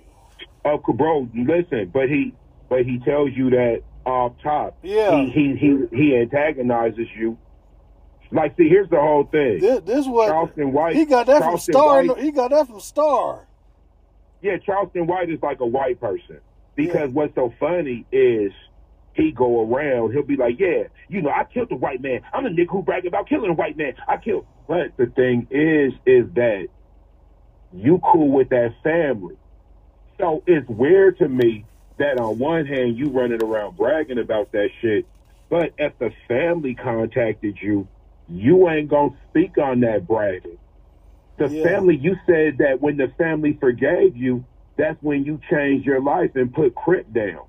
Oh, 0.64 0.78
bro, 0.78 1.28
listen, 1.34 1.90
but 1.92 2.08
he 2.08 2.34
but 2.68 2.84
he 2.84 2.98
tells 3.00 3.30
you 3.32 3.50
that 3.50 3.82
off 4.04 4.32
top. 4.42 4.76
Yeah. 4.82 5.16
He 5.16 5.30
he 5.30 5.56
he, 5.56 5.96
he 5.96 6.16
antagonizes 6.16 7.08
you. 7.16 7.38
Like, 8.30 8.56
see, 8.56 8.68
here's 8.68 8.88
the 8.88 8.98
whole 9.00 9.24
thing. 9.24 9.60
This, 9.60 9.80
this 9.84 10.06
was 10.06 10.28
Charleston 10.30 10.72
White. 10.72 10.96
he 10.96 11.04
got 11.04 11.26
that 11.26 11.42
from 11.42 11.58
Star. 11.58 12.02
White- 12.02 12.18
He 12.18 12.30
got 12.30 12.50
that 12.50 12.66
from 12.66 12.80
Star. 12.80 13.46
Yeah, 14.40 14.56
Charleston 14.58 15.06
White 15.06 15.28
is 15.30 15.40
like 15.42 15.60
a 15.60 15.66
white 15.66 16.00
person 16.00 16.40
because 16.74 17.08
Yeah. 17.10 17.14
what's 17.14 17.34
so 17.34 17.52
funny 17.60 18.06
is 18.10 18.52
he 19.14 19.30
go 19.32 19.62
around, 19.70 20.12
he'll 20.12 20.22
be 20.22 20.36
like, 20.36 20.58
yeah, 20.58 20.84
you 21.08 21.20
know, 21.20 21.28
I 21.28 21.44
killed 21.44 21.70
a 21.72 21.76
white 21.76 22.00
man. 22.00 22.22
I'm 22.32 22.46
a 22.46 22.48
nigga 22.48 22.70
who 22.70 22.82
brag 22.82 23.04
about 23.04 23.28
killing 23.28 23.50
a 23.50 23.54
white 23.54 23.76
man. 23.76 23.92
I 24.08 24.16
killed. 24.16 24.46
But 24.66 24.96
the 24.96 25.06
thing 25.06 25.46
is, 25.50 25.92
is 26.06 26.24
that 26.34 26.68
you 27.74 28.00
cool 28.10 28.30
with 28.30 28.48
that 28.48 28.74
family. 28.82 29.36
So 30.18 30.42
it's 30.46 30.66
weird 30.68 31.18
to 31.18 31.28
me 31.28 31.66
that 32.02 32.18
on 32.18 32.38
one 32.38 32.66
hand 32.66 32.98
you 32.98 33.08
running 33.10 33.42
around 33.42 33.76
bragging 33.76 34.18
about 34.18 34.50
that 34.52 34.68
shit, 34.80 35.06
but 35.48 35.72
if 35.78 35.96
the 35.98 36.10
family 36.26 36.74
contacted 36.74 37.56
you, 37.62 37.86
you 38.26 38.68
ain't 38.68 38.88
gonna 38.88 39.16
speak 39.30 39.56
on 39.56 39.80
that 39.80 40.06
bragging. 40.06 40.58
The 41.38 41.48
Yeah. 41.48 41.62
family, 41.62 41.96
you 41.96 42.16
said 42.26 42.58
that 42.58 42.80
when 42.80 42.96
the 42.96 43.08
family 43.18 43.52
forgave 43.54 44.16
you, 44.16 44.44
that's 44.76 45.00
when 45.02 45.24
you 45.24 45.38
changed 45.48 45.86
your 45.86 46.00
life 46.00 46.34
and 46.34 46.52
put 46.52 46.74
Crip 46.74 47.10
down. 47.12 47.44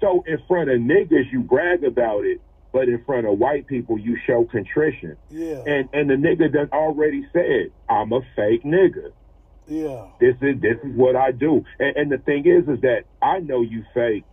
So 0.00 0.24
in 0.26 0.38
front 0.48 0.68
of 0.68 0.80
niggas, 0.80 1.30
you 1.30 1.40
brag 1.40 1.84
about 1.84 2.24
it, 2.24 2.40
but 2.72 2.88
in 2.88 3.04
front 3.04 3.26
of 3.26 3.38
white 3.38 3.66
people, 3.68 3.96
you 3.98 4.16
show 4.26 4.44
contrition. 4.44 5.16
Yeah, 5.30 5.62
And 5.66 5.88
and 5.92 6.10
the 6.10 6.14
nigga 6.14 6.52
done 6.52 6.70
already 6.72 7.28
said, 7.32 7.70
I'm 7.88 8.12
a 8.12 8.22
fake 8.34 8.64
nigga. 8.64 9.12
Yeah, 9.66 10.06
This 10.20 10.36
is 10.42 10.60
this 10.60 10.76
is 10.84 10.96
what 10.96 11.16
I 11.16 11.32
do. 11.32 11.64
And, 11.78 11.96
and 11.96 12.12
the 12.12 12.18
thing 12.18 12.46
is, 12.46 12.68
is 12.68 12.80
that 12.82 13.04
I 13.22 13.38
know 13.40 13.62
you 13.62 13.84
fake 13.94 14.24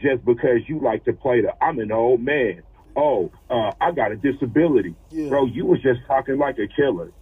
just 0.00 0.24
because 0.24 0.60
you 0.68 0.80
like 0.80 1.04
to 1.04 1.12
play 1.12 1.40
the 1.40 1.52
I'm 1.62 1.78
an 1.78 1.92
old 1.92 2.20
man. 2.20 2.62
Oh, 2.96 3.30
uh, 3.50 3.72
I 3.80 3.92
got 3.92 4.12
a 4.12 4.16
disability, 4.16 4.94
Yeah. 5.10 5.28
bro. 5.28 5.46
You 5.46 5.66
was 5.66 5.82
just 5.82 6.00
talking 6.06 6.38
like 6.38 6.58
a 6.58 6.66
killer. 6.68 7.12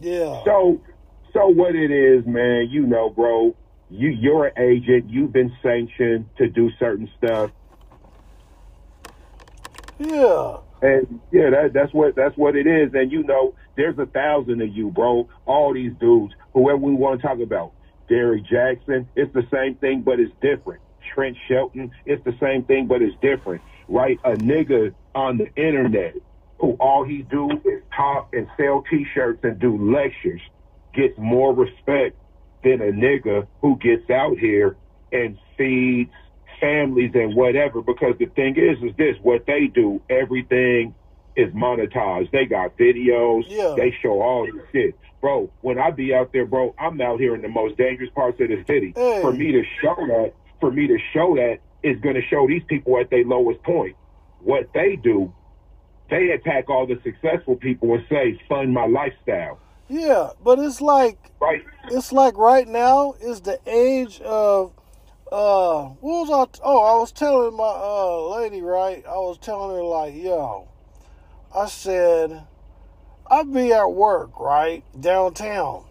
yeah. 0.00 0.44
So, 0.44 0.80
so 1.32 1.46
what 1.48 1.74
it 1.74 1.90
is, 1.90 2.26
man? 2.26 2.68
You 2.70 2.86
know, 2.86 3.10
bro. 3.10 3.54
You 3.88 4.08
you're 4.10 4.46
an 4.46 4.52
agent. 4.58 5.08
You've 5.10 5.32
been 5.32 5.52
sanctioned 5.62 6.26
to 6.38 6.48
do 6.48 6.70
certain 6.78 7.10
stuff, 7.18 7.50
Yeah, 9.98 10.58
and 10.82 11.20
yeah, 11.30 11.50
that 11.50 11.72
that's 11.72 11.92
what 11.92 12.14
that's 12.16 12.36
what 12.36 12.56
it 12.56 12.66
is. 12.66 12.92
And 12.94 13.12
you 13.12 13.22
know, 13.22 13.54
there's 13.76 13.98
a 13.98 14.06
thousand 14.06 14.62
of 14.62 14.68
you, 14.68 14.90
bro. 14.90 15.28
All 15.46 15.74
these 15.74 15.92
dudes, 16.00 16.34
whoever 16.54 16.78
we 16.78 16.92
want 16.92 17.20
to 17.20 17.26
talk 17.26 17.40
about, 17.40 17.72
Derrick 18.08 18.44
Jackson. 18.44 19.08
It's 19.14 19.32
the 19.32 19.46
same 19.52 19.76
thing, 19.76 20.02
but 20.02 20.20
it's 20.20 20.32
different. 20.40 20.82
Trent 21.14 21.36
Shelton. 21.48 21.90
It's 22.04 22.22
the 22.24 22.36
same 22.40 22.64
thing, 22.64 22.86
but 22.86 23.02
it's 23.02 23.16
different, 23.20 23.62
right? 23.88 24.18
A 24.24 24.32
nigga 24.32 24.94
on 25.14 25.38
the 25.38 25.52
internet 25.54 26.14
who 26.58 26.72
all 26.72 27.04
he 27.04 27.22
do 27.22 27.50
is 27.50 27.82
talk 27.96 28.30
and 28.32 28.46
sell 28.56 28.84
T-shirts 28.90 29.40
and 29.44 29.58
do 29.58 29.92
lectures 29.92 30.42
gets 30.94 31.16
more 31.18 31.54
respect 31.54 32.16
than 32.62 32.82
a 32.82 32.92
nigga 32.92 33.46
who 33.62 33.76
gets 33.78 34.08
out 34.10 34.36
here 34.38 34.76
and 35.12 35.38
feeds 35.56 36.12
families 36.60 37.12
and 37.14 37.34
whatever. 37.34 37.82
Because 37.82 38.14
the 38.18 38.26
thing 38.26 38.56
is, 38.56 38.78
is 38.82 38.96
this: 38.96 39.16
what 39.22 39.46
they 39.46 39.66
do, 39.66 40.00
everything 40.10 40.94
is 41.36 41.52
monetized. 41.54 42.30
They 42.32 42.44
got 42.46 42.76
videos. 42.76 43.44
Yeah. 43.48 43.74
They 43.76 43.94
show 44.02 44.20
all 44.20 44.46
this 44.46 44.62
shit. 44.72 44.94
Bro, 45.20 45.50
when 45.60 45.78
I 45.78 45.90
be 45.90 46.14
out 46.14 46.32
there, 46.32 46.46
bro, 46.46 46.74
I'm 46.78 47.00
out 47.00 47.20
here 47.20 47.34
in 47.34 47.42
the 47.42 47.48
most 47.48 47.76
dangerous 47.76 48.10
parts 48.14 48.40
of 48.40 48.48
the 48.48 48.64
city. 48.66 48.92
Hey. 48.96 49.20
For 49.20 49.32
me 49.32 49.52
to 49.52 49.62
show 49.82 49.94
that, 49.96 50.32
for 50.60 50.70
me 50.70 50.86
to 50.86 50.98
show 51.12 51.34
that 51.36 51.58
is 51.82 51.98
going 52.00 52.14
to 52.14 52.22
show 52.22 52.46
these 52.46 52.62
people 52.68 52.98
at 52.98 53.10
their 53.10 53.24
lowest 53.24 53.62
point. 53.62 53.96
What 54.40 54.70
they 54.72 54.96
do, 54.96 55.32
they 56.08 56.30
attack 56.30 56.70
all 56.70 56.86
the 56.86 56.98
successful 57.04 57.56
people 57.56 57.92
and 57.94 58.04
say, 58.08 58.40
fund 58.48 58.72
my 58.72 58.86
lifestyle. 58.86 59.58
yeah. 59.88 60.30
But 60.42 60.58
it's 60.58 60.80
like 60.80 61.18
Right? 61.40 61.62
it's 61.90 62.12
like 62.12 62.36
right 62.38 62.66
now 62.66 63.12
is 63.20 63.42
the 63.42 63.58
age 63.66 64.20
of 64.22 64.72
uh 65.32 65.84
what 66.00 66.28
was 66.28 66.30
I 66.30 66.60
oh 66.64 66.82
I 66.82 66.98
was 66.98 67.12
telling 67.12 67.56
my 67.56 67.64
uh 67.64 68.40
lady 68.40 68.62
right? 68.62 69.04
I 69.06 69.14
was 69.14 69.38
telling 69.38 69.76
her 69.76 69.82
like 69.82 70.14
yo 70.14 70.68
I 71.54 71.66
said 71.66 72.46
I'd 73.30 73.52
be 73.52 73.72
at 73.72 73.86
work 73.86 74.40
right 74.40 74.82
downtown. 75.00 75.84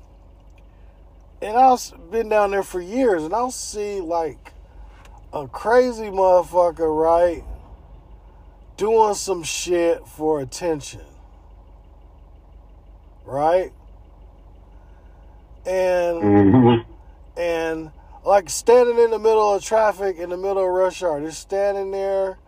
And 1.42 1.56
I've 1.56 2.12
been 2.12 2.28
down 2.28 2.52
there 2.52 2.64
for 2.64 2.82
years 2.82 3.24
and 3.24 3.34
I'll 3.34 3.50
see 3.50 4.02
like 4.02 4.52
a 5.32 5.48
crazy 5.48 6.10
motherfucker 6.10 6.94
right 6.94 7.44
doing 8.76 9.14
some 9.14 9.44
shit 9.44 10.06
for 10.06 10.42
attention. 10.42 11.02
Right? 13.26 13.72
And 15.66 16.18
Mm-hmm. 16.22 16.92
and 17.40 17.92
like 18.24 18.50
standing 18.50 19.00
in 19.00 19.12
the 19.12 19.20
middle 19.20 19.54
of 19.56 19.64
traffic 19.64 20.18
in 20.18 20.30
the 20.30 20.38
middle 20.38 20.60
of 20.60 20.70
rush 20.70 21.04
hour, 21.04 21.22
just 21.22 21.42
standing 21.42 21.92
there 21.92 22.40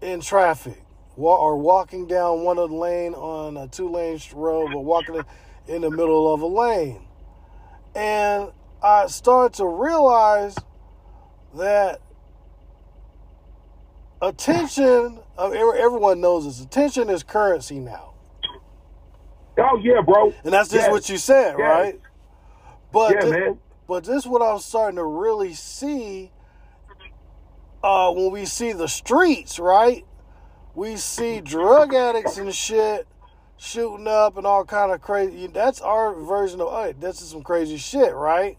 in 0.00 0.20
traffic, 0.20 0.82
or 1.16 1.56
walking 1.58 2.06
down 2.06 2.42
one 2.44 2.58
of 2.58 2.70
the 2.70 2.76
lane 2.76 3.14
on 3.14 3.56
a 3.56 3.68
two 3.68 3.88
lane 3.90 4.18
road, 4.34 4.72
but 4.72 4.80
walking 4.80 5.24
in 5.68 5.82
the 5.82 5.90
middle 5.90 6.32
of 6.32 6.42
a 6.42 6.46
lane, 6.46 7.02
and 7.94 8.52
I 8.82 9.06
started 9.08 9.56
to 9.58 9.66
realize 9.66 10.56
that 11.54 12.00
attention. 14.22 15.20
Everyone 15.38 16.20
knows 16.20 16.44
this. 16.46 16.60
Attention 16.60 17.10
is 17.10 17.22
currency 17.22 17.80
now, 17.80 18.14
Oh, 19.58 19.78
yeah, 19.82 20.00
bro. 20.02 20.32
and 20.44 20.52
that's 20.54 20.70
just 20.70 20.86
Yes. 20.86 20.90
what 20.90 21.08
you 21.08 21.18
said, 21.18 21.56
Yes. 21.58 21.58
right? 21.58 22.00
But 22.92 23.12
Yeah, 23.14 23.30
man. 23.30 23.60
But 23.86 24.04
this 24.04 24.24
is 24.24 24.26
what 24.26 24.42
I'm 24.42 24.58
starting 24.58 24.96
to 24.96 25.04
really 25.04 25.54
see 25.54 26.32
uh, 27.82 28.12
when 28.12 28.32
we 28.32 28.44
see 28.44 28.72
the 28.72 28.88
streets, 28.88 29.58
right? 29.58 30.04
We 30.74 30.96
see 30.96 31.40
drug 31.40 31.94
addicts 31.94 32.36
and 32.36 32.54
shit 32.54 33.06
shooting 33.56 34.06
up 34.06 34.36
and 34.36 34.46
all 34.46 34.64
kind 34.64 34.92
of 34.92 35.00
crazy. 35.00 35.46
That's 35.46 35.80
our 35.80 36.14
version 36.14 36.60
of, 36.60 36.72
hey, 36.72 36.94
this 36.98 37.22
is 37.22 37.30
some 37.30 37.42
crazy 37.42 37.76
shit, 37.78 38.14
right? 38.14 38.58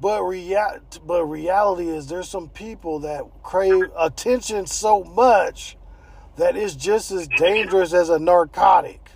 But 0.00 0.22
rea- 0.24 0.80
but 1.06 1.24
reality 1.26 1.88
is 1.88 2.08
there's 2.08 2.28
some 2.28 2.48
people 2.48 3.00
that 3.00 3.22
crave 3.42 3.90
attention 3.96 4.66
so 4.66 5.04
much 5.04 5.76
that 6.36 6.56
it's 6.56 6.74
just 6.74 7.10
as 7.12 7.28
dangerous 7.28 7.92
as 7.94 8.10
a 8.10 8.18
narcotic. 8.18 9.10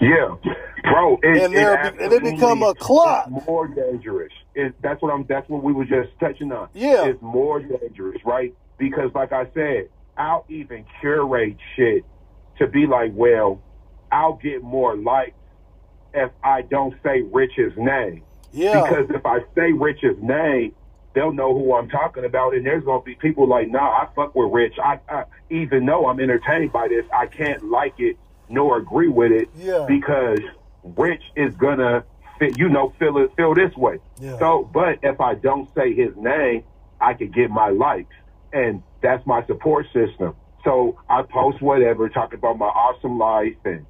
Yeah, 0.00 0.36
bro, 0.82 1.18
it, 1.22 1.42
And 1.42 1.54
it 1.54 2.02
and 2.02 2.12
they 2.12 2.18
become 2.18 2.62
a 2.62 2.74
clock. 2.74 3.28
More 3.46 3.68
dangerous. 3.68 4.32
It, 4.54 4.74
that's 4.82 5.00
what 5.02 5.12
I'm. 5.12 5.24
That's 5.28 5.48
what 5.48 5.62
we 5.62 5.72
were 5.72 5.84
just 5.84 6.10
touching 6.20 6.52
on. 6.52 6.68
Yeah. 6.74 7.06
it's 7.06 7.22
more 7.22 7.60
dangerous, 7.60 8.20
right? 8.24 8.54
Because, 8.78 9.10
like 9.14 9.32
I 9.32 9.46
said, 9.54 9.88
I'll 10.16 10.44
even 10.48 10.84
curate 11.00 11.56
shit 11.76 12.04
to 12.58 12.66
be 12.66 12.86
like, 12.86 13.12
well, 13.14 13.60
I'll 14.10 14.34
get 14.34 14.62
more 14.62 14.96
likes 14.96 15.36
if 16.12 16.30
I 16.44 16.62
don't 16.62 16.94
say 17.02 17.22
Rich's 17.22 17.72
name. 17.76 18.22
Yeah. 18.52 18.82
Because 18.82 19.06
if 19.10 19.24
I 19.24 19.40
say 19.54 19.72
Rich's 19.72 20.18
name, 20.20 20.74
they'll 21.14 21.32
know 21.32 21.54
who 21.54 21.74
I'm 21.74 21.88
talking 21.88 22.24
about, 22.24 22.54
and 22.54 22.66
there's 22.66 22.84
gonna 22.84 23.02
be 23.02 23.14
people 23.14 23.48
like, 23.48 23.70
nah, 23.70 23.80
I 23.88 24.08
fuck 24.14 24.34
with 24.34 24.52
Rich. 24.52 24.74
I, 24.82 25.00
I 25.08 25.24
even 25.48 25.86
though 25.86 26.06
I'm 26.08 26.20
entertained 26.20 26.72
by 26.72 26.88
this, 26.88 27.04
I 27.12 27.26
can't 27.26 27.70
like 27.70 27.94
it 27.98 28.16
nor 28.50 28.76
agree 28.76 29.08
with 29.08 29.32
it 29.32 29.48
Yeah. 29.56 29.86
because 29.88 30.40
Rich 30.84 31.22
is 31.36 31.54
gonna 31.56 32.04
fit, 32.38 32.58
you 32.58 32.68
know, 32.68 32.92
feel 32.98 33.18
it, 33.18 33.32
feel 33.36 33.54
this 33.54 33.74
way. 33.76 33.98
Yeah. 34.20 34.38
So, 34.38 34.68
but 34.72 34.98
if 35.02 35.20
I 35.20 35.34
don't 35.34 35.68
say 35.74 35.94
his 35.94 36.14
name, 36.16 36.64
I 37.00 37.14
could 37.14 37.32
get 37.34 37.50
my 37.50 37.68
likes, 37.70 38.14
and 38.52 38.82
that's 39.00 39.26
my 39.26 39.44
support 39.46 39.86
system. 39.92 40.34
So 40.64 40.98
I 41.08 41.22
post 41.22 41.60
whatever, 41.60 42.08
talk 42.08 42.34
about 42.34 42.58
my 42.58 42.66
awesome 42.66 43.18
life 43.18 43.56
and 43.64 43.84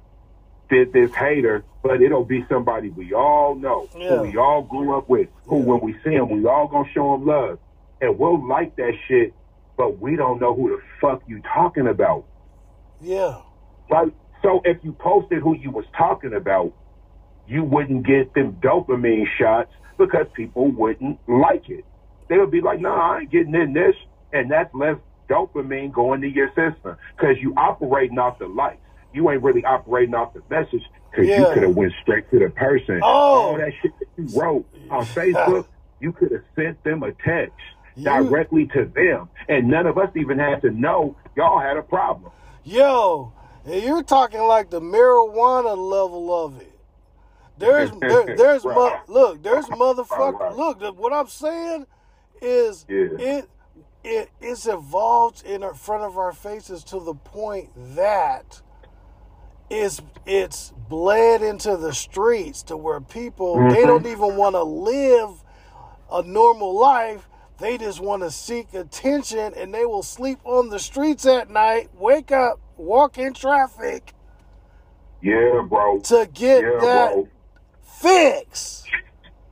did 0.69 0.91
this 0.91 1.13
hater, 1.13 1.63
but 1.83 2.01
it'll 2.01 2.25
be 2.25 2.45
somebody 2.49 2.89
we 2.89 3.13
all 3.13 3.53
know, 3.55 3.87
Yeah. 3.95 4.17
who 4.17 4.21
we 4.23 4.37
all 4.37 4.63
grew 4.63 4.97
up 4.97 5.07
with, 5.07 5.29
who 5.45 5.59
Yeah. 5.59 5.65
when 5.65 5.81
we 5.81 5.93
see 6.03 6.13
him, 6.13 6.29
we 6.29 6.45
all 6.47 6.67
gonna 6.67 6.89
show 6.89 7.13
him 7.13 7.25
love, 7.25 7.59
and 8.01 8.17
we'll 8.17 8.47
like 8.47 8.75
that 8.77 8.93
shit, 9.07 9.33
but 9.77 9.99
we 9.99 10.15
don't 10.15 10.39
know 10.41 10.53
who 10.55 10.69
the 10.69 10.81
fuck 10.99 11.21
you 11.27 11.41
talking 11.41 11.87
about, 11.87 12.23
yeah. 13.01 13.37
right? 13.89 14.11
So 14.41 14.61
if 14.65 14.83
you 14.83 14.93
posted 14.93 15.41
who 15.43 15.55
you 15.55 15.69
was 15.69 15.85
talking 15.95 16.33
about, 16.33 16.73
you 17.47 17.63
wouldn't 17.63 18.05
get 18.05 18.33
them 18.33 18.53
dopamine 18.61 19.25
shots 19.37 19.71
because 19.97 20.25
people 20.33 20.67
wouldn't 20.71 21.19
like 21.27 21.69
it. 21.69 21.85
They 22.29 22.37
would 22.37 22.51
be 22.51 22.61
like, 22.61 22.79
"Nah, 22.79 23.13
I 23.15 23.19
ain't 23.21 23.31
getting 23.31 23.53
in 23.55 23.73
this," 23.73 23.95
and 24.31 24.49
that's 24.49 24.73
less 24.73 24.97
dopamine 25.29 25.91
going 25.91 26.21
to 26.21 26.27
your 26.27 26.47
system 26.49 26.95
because 27.15 27.37
you 27.41 27.53
operating 27.55 28.17
off 28.19 28.39
the 28.39 28.47
likes. 28.47 28.77
You 29.13 29.29
ain't 29.29 29.43
really 29.43 29.63
operating 29.63 30.15
off 30.15 30.33
the 30.33 30.41
message 30.49 30.83
because 31.11 31.27
you 31.27 31.45
could 31.53 31.63
have 31.63 31.75
went 31.75 31.93
straight 32.01 32.29
to 32.31 32.39
the 32.39 32.49
person. 32.49 32.99
Oh. 33.03 33.07
All 33.07 33.57
that 33.57 33.71
shit 33.81 33.91
that 33.99 34.07
you 34.17 34.39
wrote 34.39 34.65
on 34.89 35.05
Facebook, 35.05 35.65
you 35.99 36.11
could 36.11 36.31
have 36.31 36.43
sent 36.55 36.83
them 36.83 37.03
a 37.03 37.11
text 37.11 37.53
You- 37.95 38.05
directly 38.05 38.65
to 38.67 38.85
them, 38.85 39.29
and 39.47 39.67
none 39.67 39.85
of 39.85 39.97
us 39.97 40.09
even 40.15 40.39
had 40.39 40.61
to 40.63 40.71
know 40.71 41.15
y'all 41.35 41.59
had 41.59 41.77
a 41.77 41.83
problem. 41.83 42.31
Yo, 42.63 43.31
and 43.65 43.83
you're 43.83 44.03
talking 44.03 44.41
like 44.41 44.69
the 44.71 44.81
marijuana 44.81 45.77
level 45.77 46.45
of 46.45 46.59
it. 46.61 46.72
There's 47.63 47.91
there, 47.99 48.35
there's 48.35 48.65
mo- 48.65 48.99
look, 49.07 49.41
there's 49.43 49.65
motherfucker. 49.67 50.55
Look, 50.55 50.79
the- 50.79 50.91
what 50.93 51.13
I'm 51.13 51.27
saying 51.27 51.85
is 52.41 52.85
Yeah. 52.89 53.07
it 53.17 53.49
it 54.03 54.29
it's 54.41 54.67
evolved 54.67 55.43
in 55.45 55.61
front 55.75 56.03
of 56.03 56.17
our 56.17 56.33
faces 56.33 56.83
to 56.85 56.99
the 56.99 57.13
point 57.13 57.69
that 57.95 58.61
it's 59.69 60.01
it's 60.25 60.73
bled 60.89 61.41
into 61.41 61.77
the 61.77 61.93
streets 61.93 62.63
to 62.63 62.77
where 62.77 62.99
people 62.99 63.55
they 63.69 63.83
Mhm. 63.83 63.87
don't 63.87 64.05
even 64.07 64.35
want 64.35 64.55
to 64.55 64.63
live 64.63 65.43
a 66.11 66.21
normal 66.21 66.77
life. 66.77 67.29
They 67.59 67.77
just 67.77 68.01
want 68.01 68.23
to 68.23 68.31
seek 68.31 68.73
attention 68.73 69.53
and 69.55 69.73
they 69.73 69.85
will 69.85 70.03
sleep 70.03 70.39
on 70.43 70.69
the 70.69 70.79
streets 70.79 71.25
at 71.25 71.49
night, 71.49 71.89
wake 71.97 72.31
up, 72.31 72.59
walk 72.77 73.17
in 73.17 73.33
traffic 73.33 74.13
Yeah, 75.21 75.61
bro. 75.67 75.99
to 75.99 76.27
get 76.33 76.61
Yeah, 76.63 76.79
that 76.81 77.13
bro. 77.13 77.27
Fix. 78.03 78.83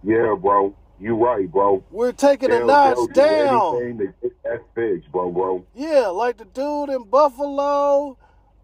Yeah, 0.04 0.36
bro. 0.40 0.76
You 1.00 1.16
right, 1.16 1.52
bro. 1.52 1.84
We're 1.90 2.12
taking 2.12 2.52
a 2.52 2.58
They'll- 2.58 2.68
notch 2.68 2.96
they'll 2.96 3.08
do 3.08 3.14
down. 3.14 3.98
get 4.22 4.44
that 4.44 4.62
fixed, 4.76 5.12
bro, 5.12 5.32
bro. 5.32 5.66
Yeah, 5.74 6.08
like 6.08 6.38
the 6.38 6.46
dude 6.46 6.90
in 6.90 7.04
Buffalo, 7.10 8.18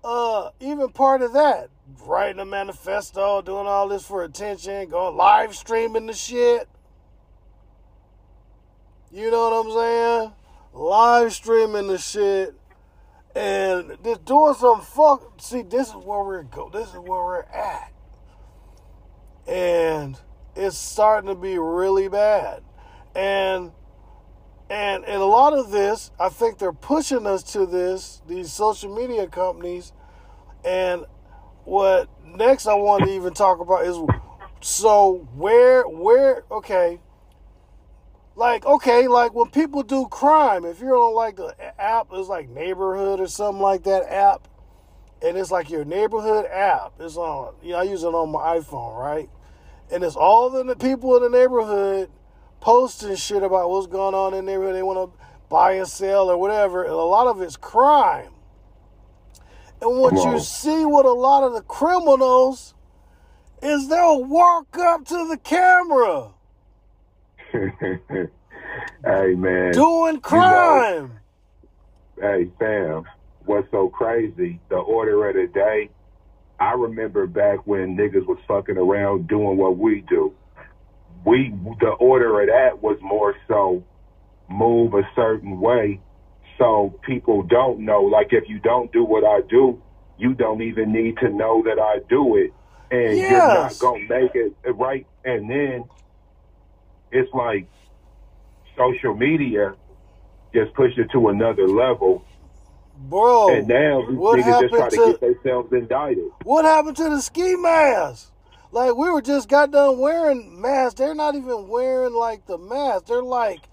uh, 0.03 0.49
even 0.59 0.89
part 0.89 1.23
of 1.23 1.33
that, 1.33 1.69
writing 2.05 2.39
a 2.39 2.45
manifesto, 2.45 3.41
doing 3.41 3.65
all 3.65 3.87
this 3.87 4.05
for 4.05 4.23
attention, 4.23 4.89
going 4.89 5.15
live 5.17 5.55
streaming 5.55 6.05
the 6.05 6.13
shit. 6.13 6.67
You 9.11 9.31
know 9.31 9.49
what 9.49 9.65
I'm 9.65 9.71
saying? 9.71 10.33
Live 10.73 11.33
streaming 11.33 11.87
the 11.87 11.97
shit 11.97 12.53
and 13.35 13.97
just 14.03 14.25
doing 14.25 14.53
some 14.53 14.81
fuck. 14.81 15.39
See, 15.41 15.63
this 15.63 15.87
is 15.89 15.95
where 15.95 16.23
we're 16.23 16.43
go. 16.43 16.69
This 16.69 16.89
is 16.89 16.95
where 16.95 17.23
we're 17.23 17.41
at, 17.43 17.91
and 19.47 20.19
it's 20.55 20.77
starting 20.77 21.29
to 21.29 21.35
be 21.35 21.57
really 21.57 22.07
bad, 22.07 22.63
and 23.15 23.71
and 24.69 25.05
and 25.05 25.21
a 25.21 25.25
lot 25.25 25.53
of 25.53 25.71
this, 25.71 26.11
I 26.19 26.29
think 26.29 26.57
they're 26.57 26.73
pushing 26.73 27.25
us 27.25 27.43
to 27.53 27.65
this. 27.65 28.21
These 28.27 28.51
social 28.51 28.93
media 28.93 29.27
companies, 29.27 29.93
and 30.65 31.05
what 31.63 32.09
next 32.25 32.67
I 32.67 32.73
want 32.73 33.05
to 33.05 33.11
even 33.11 33.33
talk 33.33 33.59
about 33.59 33.85
is 33.85 33.97
so 34.61 35.27
where 35.35 35.83
where 35.83 36.43
okay. 36.51 36.99
Like 38.35 38.67
okay, 38.67 39.07
like 39.07 39.33
when 39.33 39.49
people 39.49 39.81
do 39.81 40.07
crime, 40.07 40.63
if 40.63 40.79
you're 40.79 40.95
on 40.95 41.15
like 41.15 41.37
the 41.37 41.55
app, 41.81 42.07
it's 42.11 42.29
like 42.29 42.49
neighborhood 42.49 43.19
or 43.19 43.25
something 43.27 43.61
like 43.61 43.83
that 43.83 44.03
app, 44.11 44.47
and 45.23 45.35
it's 45.35 45.49
like 45.49 45.71
your 45.71 45.85
neighborhood 45.85 46.45
app. 46.45 46.93
It's 46.99 47.17
on, 47.17 47.55
you 47.63 47.71
know, 47.71 47.79
I 47.79 47.83
use 47.83 48.03
it 48.03 48.13
on 48.13 48.31
my 48.31 48.59
iPhone, 48.59 48.95
right? 48.95 49.27
And 49.91 50.03
it's 50.03 50.15
all 50.15 50.49
the 50.49 50.75
people 50.75 51.15
in 51.15 51.23
the 51.23 51.37
neighborhood 51.37 52.09
posting 52.59 53.15
shit 53.15 53.43
about 53.43 53.69
what's 53.69 53.87
going 53.87 54.13
on 54.13 54.33
in 54.33 54.45
the 54.45 54.51
neighborhood. 54.51 54.75
They 54.75 54.83
want 54.83 55.11
to 55.11 55.19
buy 55.49 55.73
and 55.73 55.87
sell 55.87 56.29
or 56.29 56.37
whatever, 56.37 56.83
and 56.83 56.91
a 56.91 56.95
lot 56.95 57.27
of 57.27 57.41
it's 57.41 57.55
crime. 57.55 58.31
And 59.81 59.99
what 59.99 60.15
Come 60.15 60.33
you 60.33 60.39
see 60.39 60.85
with 60.85 61.05
a 61.05 61.13
lot 61.13 61.43
of 61.43 61.53
the 61.53 61.61
criminals 61.61 62.73
is 63.61 63.87
they'll 63.87 64.23
walk 64.23 64.77
up 64.77 65.05
to 65.05 65.27
the 65.27 65.37
camera 65.37 66.31
hey, 67.51 68.29
man. 69.35 69.71
doing 69.71 70.19
crime. 70.19 71.19
Hey, 72.19 72.51
fam. 72.59 73.03
What's 73.45 73.69
so 73.71 73.89
crazy? 73.89 74.59
The 74.69 74.75
order 74.75 75.29
of 75.29 75.35
the 75.35 75.47
day. 75.47 75.89
I 76.59 76.73
remember 76.73 77.27
back 77.27 77.65
when 77.65 77.95
niggas 77.95 78.25
was 78.25 78.39
fucking 78.47 78.77
around 78.77 79.27
doing 79.27 79.57
what 79.57 79.77
we 79.77 80.01
do. 80.01 80.33
We, 81.25 81.53
the 81.79 81.89
order 81.89 82.41
of 82.41 82.47
that 82.47 82.81
was 82.81 82.97
more 83.01 83.35
so 83.47 83.83
move 84.49 84.93
a 84.93 85.07
certain 85.15 85.59
way 85.59 85.99
so 86.57 86.99
people 87.05 87.43
don't 87.43 87.81
know. 87.81 88.03
Like 88.03 88.27
if 88.31 88.49
you 88.49 88.59
don't 88.59 88.91
do 88.91 89.03
what 89.03 89.23
I 89.23 89.41
do, 89.47 89.81
you 90.17 90.33
don't 90.33 90.61
even 90.61 90.91
need 90.91 91.17
to 91.17 91.29
know 91.29 91.63
that 91.63 91.79
I 91.79 91.99
do 92.09 92.37
it. 92.37 92.53
And 92.89 93.17
you're 93.17 93.31
not 93.37 93.77
going 93.79 94.07
to 94.07 94.21
make 94.21 94.31
it 94.33 94.55
uh, 94.65 94.73
right. 94.73 95.05
And 95.25 95.49
then 95.49 95.83
it's 97.11 97.31
like 97.33 97.67
social 98.77 99.13
media 99.13 99.75
just 100.53 100.73
pushed 100.73 100.97
it 100.97 101.09
to 101.11 101.29
another 101.29 101.67
level. 101.67 102.23
Bro, 102.99 103.55
and 103.55 103.67
now 103.67 104.05
these 104.07 104.17
what 104.17 104.39
niggas 104.39 104.61
just 104.61 104.73
try 104.73 104.83
happened 104.83 104.91
to, 104.91 104.97
to- 104.97 105.11
get 105.11 105.21
themselves 105.21 105.73
indicted. 105.73 106.25
What 106.43 106.65
happened 106.65 106.97
to 106.97 107.09
the 107.09 107.21
ski 107.21 107.55
mask? 107.55 108.31
Like 108.71 108.95
we 108.95 109.09
were 109.09 109.21
just 109.21 109.47
got 109.47 109.71
done 109.71 109.99
wearing 109.99 110.59
masks. 110.59 110.97
They're 110.97 111.15
not 111.15 111.35
even 111.35 111.67
wearing 111.67 112.13
like 112.13 112.45
the 112.47 112.57
mask. 112.57 113.05
They're 113.05 113.21
like, 113.21 113.69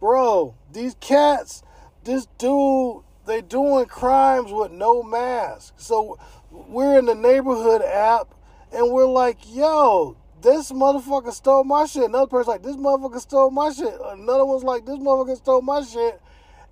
bro, 0.00 0.54
these 0.72 0.96
cats, 1.00 1.62
this 2.04 2.26
dude, 2.38 3.02
they 3.26 3.42
doing 3.42 3.86
crimes 3.86 4.52
with 4.52 4.70
no 4.72 5.02
mask. 5.02 5.74
So 5.76 6.18
we're 6.50 6.98
in 6.98 7.06
the 7.06 7.14
neighborhood 7.14 7.82
app 7.82 8.34
and 8.72 8.90
we're 8.92 9.06
like, 9.06 9.38
yo, 9.54 10.16
this 10.40 10.72
motherfucker 10.72 11.32
stole 11.32 11.64
my 11.64 11.84
shit. 11.86 12.04
Another 12.04 12.26
person's 12.26 12.48
like, 12.48 12.62
this 12.62 12.76
motherfucker 12.76 13.20
stole 13.20 13.50
my 13.50 13.70
shit. 13.70 13.94
Another 14.06 14.44
one's 14.44 14.64
like, 14.64 14.86
this 14.86 14.98
motherfucker 14.98 15.36
stole 15.36 15.62
my 15.62 15.82
shit. 15.82 16.20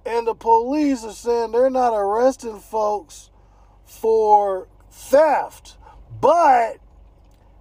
And 0.07 0.27
the 0.27 0.35
police 0.35 1.05
are 1.05 1.13
saying 1.13 1.51
they're 1.51 1.69
not 1.69 1.93
arresting 1.93 2.61
folks 2.61 3.31
for 3.85 4.69
theft. 4.89 5.77
But 6.21 6.77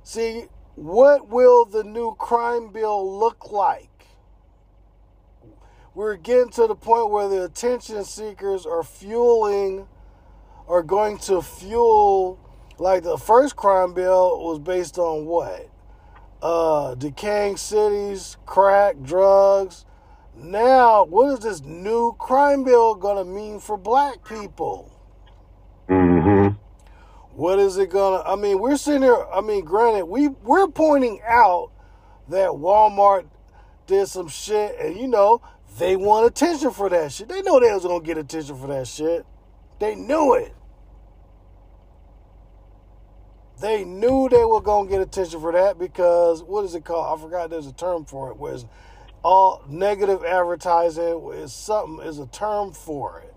see, 0.04 0.46
what 0.76 1.28
will 1.28 1.66
the 1.66 1.84
new 1.84 2.14
crime 2.16 2.72
bill 2.72 3.20
look 3.20 3.52
like? 3.52 3.90
We're 5.96 6.18
getting 6.18 6.50
to 6.52 6.68
the 6.68 6.76
point 6.76 7.10
where 7.10 7.28
the 7.30 7.46
attention 7.46 8.04
seekers 8.04 8.66
are 8.66 8.84
fueling, 8.84 9.88
are 10.68 10.84
going 10.84 11.18
to 11.20 11.42
fuel, 11.42 12.40
like 12.78 13.04
the 13.04 13.18
first 13.18 13.56
crime 13.56 13.94
bill 13.94 14.44
was 14.44 14.60
based 14.60 14.98
on 14.98 15.26
what? 15.26 15.70
Uh, 16.42 16.96
decaying 16.96 17.58
cities, 17.58 18.38
crack, 18.46 18.98
drugs. 19.02 19.86
Now, 20.38 21.06
what 21.06 21.34
is 21.34 21.40
this 21.40 21.62
new 21.62 22.14
crime 22.20 22.64
bill 22.64 22.96
going 22.96 23.18
to 23.18 23.26
mean 23.26 23.60
for 23.60 23.78
black 23.78 24.24
people? 24.28 24.92
Mm-hmm. 25.90 26.56
What 27.36 27.60
is 27.60 27.78
it 27.78 27.90
gonna? 27.90 28.24
I 28.24 28.38
mean, 28.38 28.60
we're 28.60 28.78
sitting 28.78 29.02
here. 29.02 29.26
I 29.34 29.42
mean, 29.42 29.66
granted, 29.66 30.06
we 30.06 30.30
we're 30.30 30.70
pointing 30.70 31.20
out 31.28 31.72
that 32.30 32.50
Walmart 32.50 33.26
did 33.88 34.08
some 34.08 34.30
shit, 34.30 34.80
and 34.80 34.96
you 34.98 35.08
know 35.08 35.42
they 35.78 35.98
want 35.98 36.28
attention 36.28 36.72
for 36.72 36.90
that 36.90 37.12
shit. 37.12 37.28
They 37.28 37.42
know 37.42 37.60
they 37.60 37.74
was 37.74 37.84
gonna 37.84 38.04
get 38.04 38.18
attention 38.18 38.56
for 38.58 38.68
that 38.68 38.88
shit. 38.88 39.26
They 39.80 39.96
knew 39.96 40.36
it. 40.36 40.56
They 43.60 43.84
knew 43.84 44.30
they 44.30 44.46
were 44.46 44.62
gonna 44.62 44.90
get 44.90 45.02
attention 45.02 45.42
for 45.42 45.52
that 45.52 45.78
because 45.78 46.42
what 46.42 46.64
is 46.64 46.74
it 46.74 46.86
called? 46.86 47.20
I 47.20 47.22
forgot. 47.22 47.50
There's 47.50 47.68
a 47.68 47.74
term 47.74 48.06
for 48.06 48.32
it. 48.32 48.38
Where 48.38 48.54
it's 48.54 48.66
all 49.26 49.64
negative 49.68 50.24
advertising 50.24 51.32
is 51.34 51.52
something 51.52 52.06
is 52.06 52.20
a 52.20 52.28
term 52.28 52.72
for 52.72 53.22
it. 53.22 53.34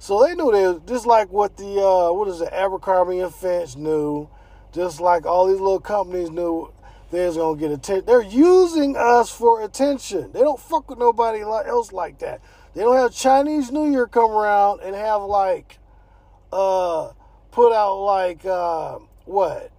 So 0.00 0.24
they 0.24 0.34
knew 0.34 0.50
they 0.50 0.92
just 0.92 1.06
like 1.06 1.30
what 1.30 1.56
the 1.56 1.80
uh, 1.80 2.12
what 2.12 2.26
is 2.26 2.40
it 2.40 2.52
Abercrombie 2.52 3.20
and 3.20 3.32
Fitch 3.32 3.76
knew, 3.76 4.28
just 4.72 5.00
like 5.00 5.26
all 5.26 5.46
these 5.46 5.60
little 5.60 5.78
companies 5.78 6.30
knew 6.30 6.72
they 7.12 7.26
was 7.26 7.36
gonna 7.36 7.56
get 7.56 7.70
attention. 7.70 8.06
They're 8.06 8.22
using 8.22 8.96
us 8.96 9.30
for 9.30 9.62
attention. 9.62 10.32
They 10.32 10.40
don't 10.40 10.58
fuck 10.58 10.90
with 10.90 10.98
nobody 10.98 11.42
else 11.42 11.92
like 11.92 12.18
that. 12.18 12.40
They 12.74 12.82
don't 12.82 12.96
have 12.96 13.14
Chinese 13.14 13.70
New 13.70 13.88
Year 13.88 14.08
come 14.08 14.32
around 14.32 14.80
and 14.80 14.96
have 14.96 15.22
like 15.22 15.78
uh 16.52 17.12
put 17.52 17.72
out 17.72 18.00
like 18.00 18.44
uh 18.44 18.98
what 19.26 19.70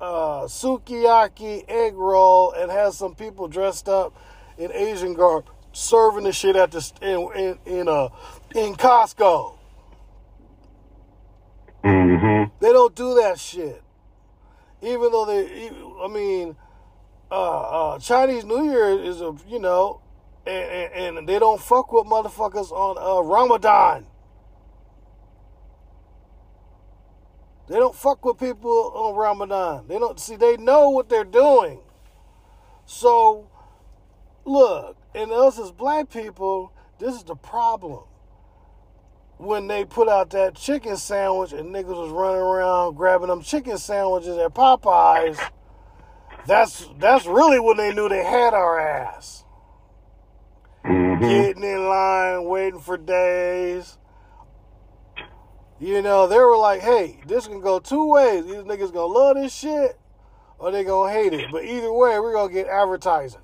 uh 0.00 0.42
sukiyaki 0.42 1.64
egg 1.66 1.96
roll 1.96 2.52
and 2.52 2.70
have 2.70 2.94
some 2.94 3.16
people 3.16 3.48
dressed 3.48 3.88
up 3.88 4.14
in 4.58 4.72
Asian 4.72 5.14
garb 5.14 5.46
serving 5.72 6.24
the 6.24 6.32
shit 6.32 6.56
at 6.56 6.70
the 6.70 6.92
in 7.00 7.58
in, 7.66 7.78
in 7.80 7.88
uh 7.88 8.08
in 8.54 8.74
Costco. 8.74 9.56
Mm-hmm. 11.84 12.54
They 12.60 12.72
don't 12.72 12.94
do 12.94 13.14
that 13.14 13.38
shit. 13.38 13.82
Even 14.82 15.10
though 15.10 15.26
they, 15.26 15.70
I 16.02 16.08
mean, 16.08 16.56
uh, 17.30 17.94
uh, 17.94 17.98
Chinese 17.98 18.44
New 18.44 18.70
Year 18.70 18.90
is 19.00 19.20
a 19.20 19.34
you 19.48 19.58
know, 19.58 20.00
and, 20.46 20.92
and, 20.92 21.18
and 21.18 21.28
they 21.28 21.38
don't 21.38 21.60
fuck 21.60 21.92
with 21.92 22.06
motherfuckers 22.06 22.70
on 22.72 22.96
uh, 22.98 23.22
Ramadan. 23.22 24.06
They 27.68 27.76
don't 27.76 27.94
fuck 27.94 28.24
with 28.24 28.38
people 28.38 28.92
on 28.94 29.14
Ramadan. 29.14 29.88
They 29.88 29.98
don't 29.98 30.18
see. 30.18 30.36
They 30.36 30.56
know 30.56 30.88
what 30.90 31.08
they're 31.08 31.24
doing. 31.24 31.80
So, 32.86 33.50
look, 34.48 34.96
and 35.14 35.30
us 35.30 35.58
as 35.58 35.70
black 35.70 36.10
people, 36.10 36.72
this 36.98 37.14
is 37.14 37.24
the 37.24 37.36
problem. 37.36 38.04
When 39.36 39.68
they 39.68 39.84
put 39.84 40.08
out 40.08 40.30
that 40.30 40.56
chicken 40.56 40.96
sandwich 40.96 41.52
and 41.52 41.72
niggas 41.72 41.86
was 41.86 42.10
running 42.10 42.40
around 42.40 42.96
grabbing 42.96 43.28
them 43.28 43.42
chicken 43.42 43.78
sandwiches 43.78 44.36
at 44.36 44.52
Popeyes, 44.52 45.38
that's 46.46 46.88
that's 46.98 47.24
really 47.26 47.60
when 47.60 47.76
they 47.76 47.92
knew 47.94 48.08
they 48.08 48.24
had 48.24 48.54
our 48.54 48.80
ass. 48.80 49.44
Mm-hmm. 50.84 51.22
Getting 51.22 51.62
in 51.62 51.86
line, 51.86 52.44
waiting 52.44 52.80
for 52.80 52.96
days. 52.96 53.98
You 55.78 56.02
know, 56.02 56.26
they 56.26 56.38
were 56.38 56.56
like, 56.56 56.80
hey, 56.80 57.20
this 57.26 57.46
can 57.46 57.60
go 57.60 57.78
two 57.78 58.08
ways. 58.08 58.44
These 58.44 58.64
niggas 58.64 58.92
gonna 58.92 59.06
love 59.06 59.36
this 59.36 59.54
shit 59.54 59.96
or 60.58 60.72
they 60.72 60.82
gonna 60.82 61.12
hate 61.12 61.32
it. 61.32 61.46
But 61.52 61.64
either 61.64 61.92
way, 61.92 62.18
we're 62.18 62.32
gonna 62.32 62.52
get 62.52 62.66
advertising. 62.66 63.40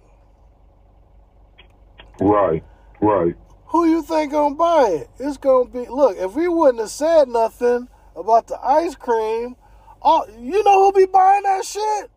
Right, 2.20 2.62
right. 3.00 3.34
Who 3.66 3.88
you 3.88 4.02
think 4.02 4.32
gonna 4.32 4.54
buy 4.54 4.88
it? 5.00 5.10
It's 5.18 5.36
gonna 5.36 5.68
be 5.68 5.86
look, 5.86 6.16
if 6.16 6.34
we 6.34 6.48
wouldn't 6.48 6.80
have 6.80 6.90
said 6.90 7.28
nothing 7.28 7.88
about 8.14 8.46
the 8.46 8.58
ice 8.64 8.94
cream, 8.94 9.56
all 10.00 10.26
you 10.38 10.62
know 10.62 10.84
who'll 10.84 10.92
be 10.92 11.06
buying 11.06 11.42
that 11.42 11.64
shit? 11.64 12.10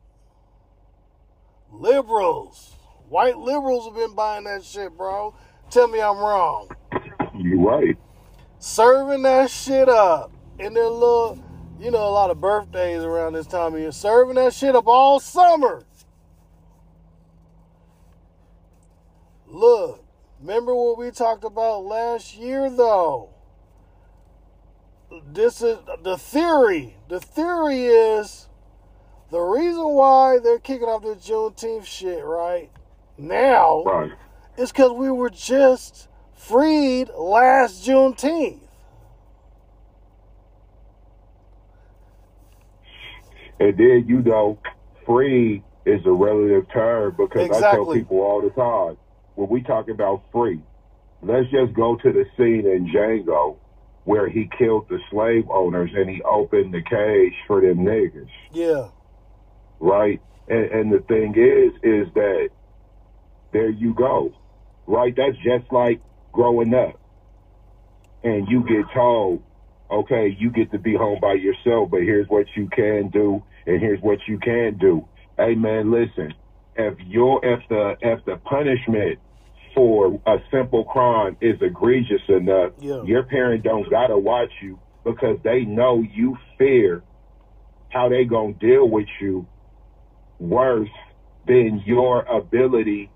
Liberals. 1.71 2.75
White 3.09 3.37
liberals 3.37 3.85
have 3.85 3.95
been 3.95 4.15
buying 4.15 4.43
that 4.43 4.63
shit, 4.63 4.95
bro. 4.97 5.33
Tell 5.71 5.87
me 5.87 6.01
I'm 6.01 6.17
wrong. 6.17 6.69
You're 7.35 7.59
right. 7.59 7.97
Serving 8.59 9.23
that 9.23 9.49
shit 9.49 9.89
up 9.89 10.31
in 10.59 10.73
their 10.73 10.89
little 10.89 11.43
you 11.79 11.91
know, 11.91 12.07
a 12.07 12.09
lot 12.09 12.31
of 12.31 12.41
birthdays 12.41 13.03
around 13.03 13.33
this 13.33 13.47
time 13.47 13.73
of 13.73 13.79
year. 13.79 13.91
Serving 13.91 14.35
that 14.35 14.53
shit 14.53 14.75
up 14.75 14.87
all 14.87 15.19
summer. 15.19 15.83
Look, 19.49 20.03
remember 20.41 20.75
what 20.75 20.97
we 20.97 21.11
talked 21.11 21.43
about 21.43 21.85
last 21.85 22.35
year, 22.35 22.69
though? 22.69 23.29
This 25.31 25.61
is 25.61 25.77
the 26.03 26.17
theory. 26.17 26.95
The 27.07 27.19
theory 27.21 27.85
is 27.85 28.49
the 29.31 29.39
reason 29.39 29.85
why 29.85 30.39
they're 30.43 30.59
kicking 30.59 30.87
off 30.87 31.03
this 31.03 31.27
Juneteenth 31.27 31.85
shit 31.85 32.23
right 32.25 32.69
now 33.17 33.83
Right. 33.83 34.11
is 34.57 34.71
because 34.71 34.91
we 34.91 35.09
were 35.09 35.29
just 35.29 36.09
freed 36.35 37.09
last 37.17 37.85
Juneteenth. 37.87 38.59
And 43.59 43.77
then 43.77 44.05
you 44.07 44.21
know, 44.21 44.59
free 45.05 45.63
is 45.85 46.05
a 46.05 46.11
relative 46.11 46.69
term 46.71 47.15
because 47.17 47.49
I 47.49 47.71
tell 47.71 47.91
people 47.91 48.17
all 48.19 48.41
the 48.41 48.49
time 48.49 48.97
when 49.37 49.49
we 49.49 49.61
talk 49.61 49.87
about 49.87 50.23
free, 50.31 50.59
let's 51.21 51.47
just 51.51 51.71
go 51.73 51.95
to 51.95 52.11
the 52.11 52.25
scene 52.35 52.65
in 52.67 52.87
Django 52.91 53.57
where 54.03 54.27
he 54.27 54.49
killed 54.57 54.87
the 54.89 54.97
slave 55.11 55.43
owners 55.51 55.91
and 55.93 56.09
he 56.09 56.21
opened 56.23 56.73
the 56.73 56.81
cage 56.81 57.33
for 57.45 57.61
them 57.61 57.79
niggas, 57.85 58.29
Yeah. 58.51 58.87
right? 59.79 60.19
And, 60.47 60.65
and 60.71 60.91
the 60.91 60.99
thing 61.07 61.35
is, 61.37 61.73
is 61.83 62.11
that 62.15 62.49
there 63.53 63.69
you 63.69 63.93
go, 63.93 64.33
right? 64.87 65.13
That's 65.15 65.37
just 65.37 65.71
like 65.71 66.01
growing 66.31 66.73
up, 66.73 66.99
and 68.23 68.47
you 68.47 68.63
get 68.63 68.91
told, 68.93 69.43
okay, 69.91 70.35
you 70.39 70.49
get 70.49 70.71
to 70.71 70.79
be 70.79 70.95
home 70.95 71.19
by 71.21 71.33
yourself, 71.33 71.91
but 71.91 72.01
here's 72.01 72.27
what 72.27 72.47
you 72.55 72.69
can 72.69 73.09
do, 73.09 73.43
and 73.67 73.79
here's 73.81 74.01
what 74.01 74.19
you 74.27 74.39
can't 74.39 74.79
do. 74.79 75.07
Hey 75.37 75.53
man, 75.55 75.91
listen, 75.91 76.33
if 76.75 76.97
your 77.05 77.43
if 77.45 77.59
the 77.69 77.97
if 78.01 78.23
the 78.25 78.37
punishment 78.37 79.19
for 79.77 80.19
a 80.25 80.37
simple 80.49 80.85
crime 80.85 81.37
is 81.39 81.61
egregious 81.61 82.23
enough, 82.29 82.71
Yeah. 82.79 83.03
your 83.03 83.21
parent 83.21 83.63
don't 83.63 83.87
gotta 83.91 84.17
watch 84.17 84.51
you 84.59 84.79
because 85.03 85.39
they 85.43 85.65
know 85.65 86.01
you 86.01 86.35
fear 86.57 87.03
how 87.89 88.09
they 88.09 88.25
gonna 88.25 88.53
deal 88.53 88.89
with 88.89 89.07
you 89.21 89.45
worse 90.39 90.89
than 91.45 91.83
your 91.85 92.23
ability 92.23 93.11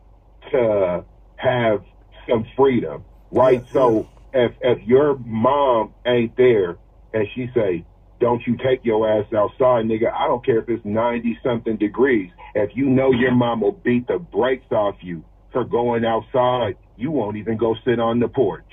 to 0.52 1.04
have 1.38 1.84
some 2.30 2.46
freedom, 2.56 3.06
right? 3.32 3.64
Yeah, 3.66 3.74
so 3.74 4.08
if 4.32 4.54
if 4.62 4.84
your 4.84 5.18
mom 5.26 5.96
ain't 6.06 6.36
there 6.38 6.78
and 7.12 7.28
she 7.34 7.50
say, 7.56 7.86
"Don't 8.20 8.46
you 8.46 8.56
take 8.58 8.86
your 8.86 9.10
ass 9.10 9.26
outside, 9.34 9.86
nigga," 9.86 10.14
I 10.14 10.28
don't 10.28 10.46
care 10.46 10.60
if 10.60 10.70
it's 10.70 10.86
ninety 10.86 11.40
something 11.42 11.78
degrees. 11.78 12.30
If 12.54 12.76
you 12.76 12.86
know 12.88 13.12
your 13.12 13.32
mom 13.34 13.62
will 13.62 13.72
beat 13.72 14.06
the 14.06 14.20
brakes 14.20 14.72
off 14.72 15.04
you 15.04 15.24
for 15.52 15.64
going 15.66 16.06
outside, 16.06 16.78
you 16.98 17.12
won't 17.12 17.38
even 17.38 17.58
go 17.58 17.76
sit 17.86 18.00
on 18.00 18.20
the 18.20 18.28
porch. 18.28 18.72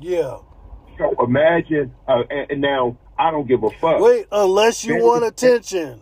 Yeah. 0.00 0.38
So 0.98 1.14
imagine, 1.24 1.94
uh, 2.08 2.22
and, 2.30 2.60
now 2.60 2.98
I 3.18 3.30
don't 3.30 3.46
give 3.46 3.62
a 3.64 3.70
fuck. 3.70 4.00
Wait, 4.00 4.26
unless 4.32 4.84
you 4.84 4.94
Very- 4.94 5.04
want 5.04 5.24
attention. 5.24 6.00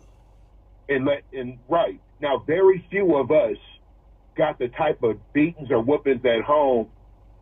and 0.89 1.07
let 1.07 1.23
and 1.33 1.59
right 1.69 1.99
now 2.21 2.39
very 2.47 2.85
few 2.91 3.17
of 3.17 3.31
us 3.31 3.57
got 4.37 4.59
the 4.59 4.69
type 4.69 5.03
of 5.03 5.17
beatings 5.33 5.71
or 5.71 5.81
whoopings 5.81 6.23
at 6.27 6.43
home 6.43 6.89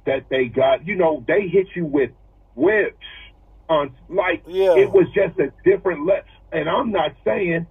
that 0.07 0.29
they 0.31 0.45
got 0.47 0.87
you 0.87 0.95
know 0.95 1.25
they 1.27 1.49
hit 1.49 1.67
you 1.75 1.85
with 1.85 2.13
whips 2.55 2.95
on 3.69 3.93
like 4.09 4.45
Yeah. 4.47 4.77
it 4.77 4.93
was 4.93 5.07
just 5.13 5.37
a 5.41 5.53
different 5.65 6.07
let 6.07 6.25
and 6.53 6.69
i'm 6.69 6.93
not 6.93 7.17
saying 7.25 7.67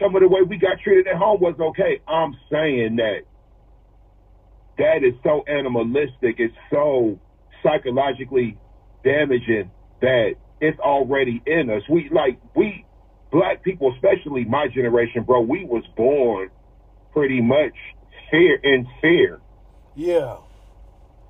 some 0.00 0.14
of 0.14 0.22
the 0.22 0.28
way 0.28 0.42
we 0.42 0.58
got 0.58 0.78
treated 0.82 1.06
at 1.08 1.16
home 1.16 1.40
was 1.40 1.54
okay. 1.58 2.00
I'm 2.06 2.34
saying 2.50 2.96
that. 2.96 3.20
That 4.78 5.02
is 5.02 5.14
so 5.24 5.42
animalistic. 5.48 6.36
It's 6.38 6.54
so 6.70 7.18
psychologically 7.62 8.56
damaging 9.02 9.70
that 10.00 10.34
it's 10.60 10.78
already 10.78 11.42
in 11.46 11.70
us. 11.70 11.82
We 11.88 12.08
like 12.10 12.38
we 12.54 12.84
black 13.32 13.62
people, 13.62 13.92
especially 13.94 14.44
my 14.44 14.68
generation, 14.68 15.24
bro, 15.24 15.40
we 15.40 15.64
was 15.64 15.84
born 15.96 16.50
pretty 17.12 17.40
much 17.40 17.74
fear 18.30 18.56
in 18.62 18.86
fear. 19.00 19.40
Yeah. 19.96 20.36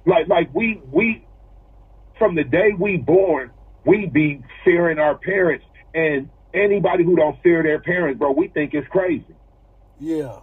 Like 0.06 0.28
like 0.28 0.54
we 0.54 0.80
we 0.92 1.24
from 2.18 2.34
the 2.34 2.44
day 2.44 2.70
we 2.78 2.96
born, 2.96 3.50
we 3.86 4.06
be 4.06 4.42
fearing 4.64 4.98
our 4.98 5.16
parents. 5.16 5.64
And 5.94 6.28
anybody 6.54 7.04
who 7.04 7.16
don't 7.16 7.40
fear 7.42 7.62
their 7.62 7.80
parents, 7.80 8.18
bro, 8.18 8.32
we 8.32 8.48
think 8.48 8.74
it's 8.74 8.88
crazy. 8.88 9.34
Yeah. 10.00 10.40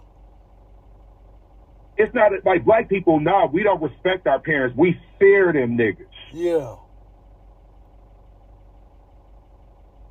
It's 1.96 2.14
not 2.14 2.32
like 2.44 2.64
black 2.64 2.88
people, 2.88 3.20
nah, 3.20 3.46
we 3.46 3.62
don't 3.62 3.82
respect 3.82 4.26
our 4.26 4.38
parents. 4.38 4.76
We 4.76 5.00
fear 5.18 5.52
them 5.52 5.78
niggas. 5.78 6.06
Yeah. 6.32 6.76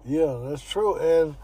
Yeah, 0.03 0.39
that's 0.47 0.67
true. 0.67 0.95
And 0.95 1.35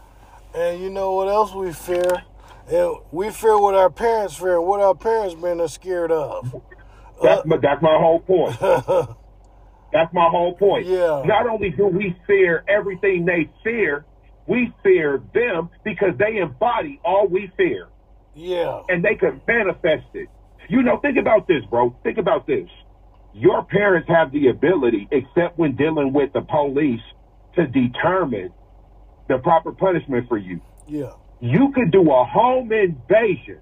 and 0.54 0.82
you 0.82 0.90
know 0.90 1.14
what 1.14 1.28
else 1.28 1.52
we 1.52 1.72
fear? 1.72 2.24
And 2.70 2.96
we 3.10 3.30
fear 3.30 3.58
what 3.58 3.74
our 3.74 3.90
parents 3.90 4.36
fear, 4.36 4.60
what 4.60 4.80
our 4.80 4.94
parents 4.94 5.34
been 5.34 5.66
scared 5.68 6.12
of. 6.12 6.62
That's 7.22 7.44
my 7.44 7.56
that's 7.56 7.82
my 7.82 7.96
whole 7.98 8.20
point. 8.20 8.58
that's 9.92 10.12
my 10.12 10.28
whole 10.28 10.54
point. 10.54 10.86
Yeah. 10.86 11.22
Not 11.24 11.48
only 11.48 11.70
do 11.70 11.86
we 11.86 12.16
fear 12.26 12.64
everything 12.68 13.24
they 13.24 13.50
fear, 13.64 14.04
we 14.46 14.72
fear 14.82 15.22
them 15.34 15.70
because 15.84 16.16
they 16.18 16.38
embody 16.38 17.00
all 17.04 17.26
we 17.26 17.50
fear. 17.56 17.88
Yeah. 18.34 18.82
And 18.88 19.04
they 19.04 19.14
can 19.14 19.40
manifest 19.46 20.06
it. 20.14 20.28
You 20.68 20.82
know, 20.82 20.98
think 20.98 21.18
about 21.18 21.46
this, 21.46 21.64
bro. 21.68 21.94
Think 22.02 22.18
about 22.18 22.46
this. 22.46 22.68
Your 23.34 23.64
parents 23.64 24.08
have 24.08 24.32
the 24.32 24.48
ability, 24.48 25.08
except 25.10 25.58
when 25.58 25.76
dealing 25.76 26.12
with 26.12 26.32
the 26.32 26.42
police, 26.42 27.00
to 27.56 27.66
determine 27.66 28.52
the 29.28 29.38
proper 29.38 29.72
punishment 29.72 30.28
for 30.28 30.38
you. 30.38 30.60
Yeah. 30.86 31.12
You 31.40 31.72
could 31.74 31.90
do 31.90 32.10
a 32.10 32.24
home 32.24 32.72
invasion. 32.72 33.60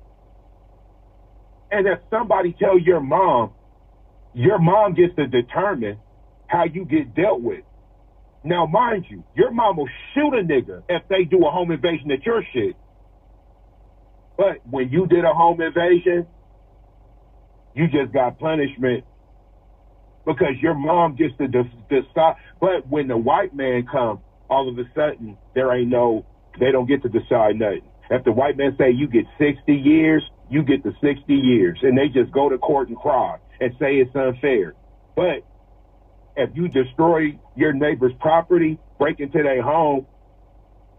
And 1.71 1.87
if 1.87 2.01
somebody 2.11 2.55
tell 2.59 2.79
your 2.79 3.01
mom, 3.01 3.53
your 4.35 4.59
mom 4.59 4.95
gets 4.95 5.15
to 5.17 5.27
determine 5.27 5.99
how 6.47 6.65
you 6.65 6.85
get 6.85 7.15
dealt 7.15 7.41
with. 7.41 7.65
Now, 8.43 8.67
mind 8.67 9.07
you, 9.09 9.23
your 9.35 9.51
mom 9.51 9.77
will 9.77 9.89
shoot 10.15 10.33
a 10.35 10.43
nigga 10.43 10.83
if 10.89 11.03
they 11.09 11.25
do 11.25 11.47
a 11.47 11.51
home 11.51 11.71
invasion 11.71 12.11
at 12.11 12.25
your 12.25 12.43
shit. 12.53 12.75
But 14.37 14.67
when 14.69 14.89
you 14.89 15.07
did 15.07 15.25
a 15.25 15.35
home 15.35 15.61
invasion, 15.61 16.27
you 17.75 17.87
just 17.89 18.13
got 18.13 18.39
punishment 18.39 19.05
because 20.25 20.55
your 20.63 20.75
mom 20.75 21.17
gets 21.17 21.37
to 21.39 21.49
decide. 21.49 22.37
But 22.61 22.89
when 22.89 23.09
the 23.09 23.17
white 23.17 23.55
man 23.55 23.87
comes, 23.91 24.21
all 24.49 24.69
of 24.69 24.79
a 24.79 24.85
sudden 24.95 25.37
there 25.55 25.73
ain't 25.75 25.89
no, 25.89 26.25
they 26.59 26.73
don't 26.73 26.87
get 26.87 27.03
to 27.03 27.09
decide 27.09 27.57
nothing. 27.57 27.83
If 28.11 28.25
the 28.25 28.33
white 28.33 28.57
man 28.57 28.75
say 28.79 28.91
you 28.91 29.07
get 29.07 29.25
60 29.39 29.73
years, 29.73 30.23
you 30.49 30.63
get 30.63 30.83
the 30.83 30.93
60 31.01 31.33
years, 31.33 31.79
and 31.83 31.97
they 31.97 32.09
just 32.09 32.33
go 32.33 32.49
to 32.49 32.59
court 32.59 32.89
and 32.89 32.97
cry 32.97 33.37
and 33.61 33.73
say 33.79 33.97
it's 33.97 34.15
unfair. 34.17 34.75
But 35.15 35.45
if 36.37 36.51
you 36.55 36.69
destroy 36.69 37.39
your 37.57 37.73
neighbor's 37.73 38.13
property, 38.21 38.79
break 38.99 39.21
into 39.21 39.43
their 39.43 39.63
home, 39.63 40.07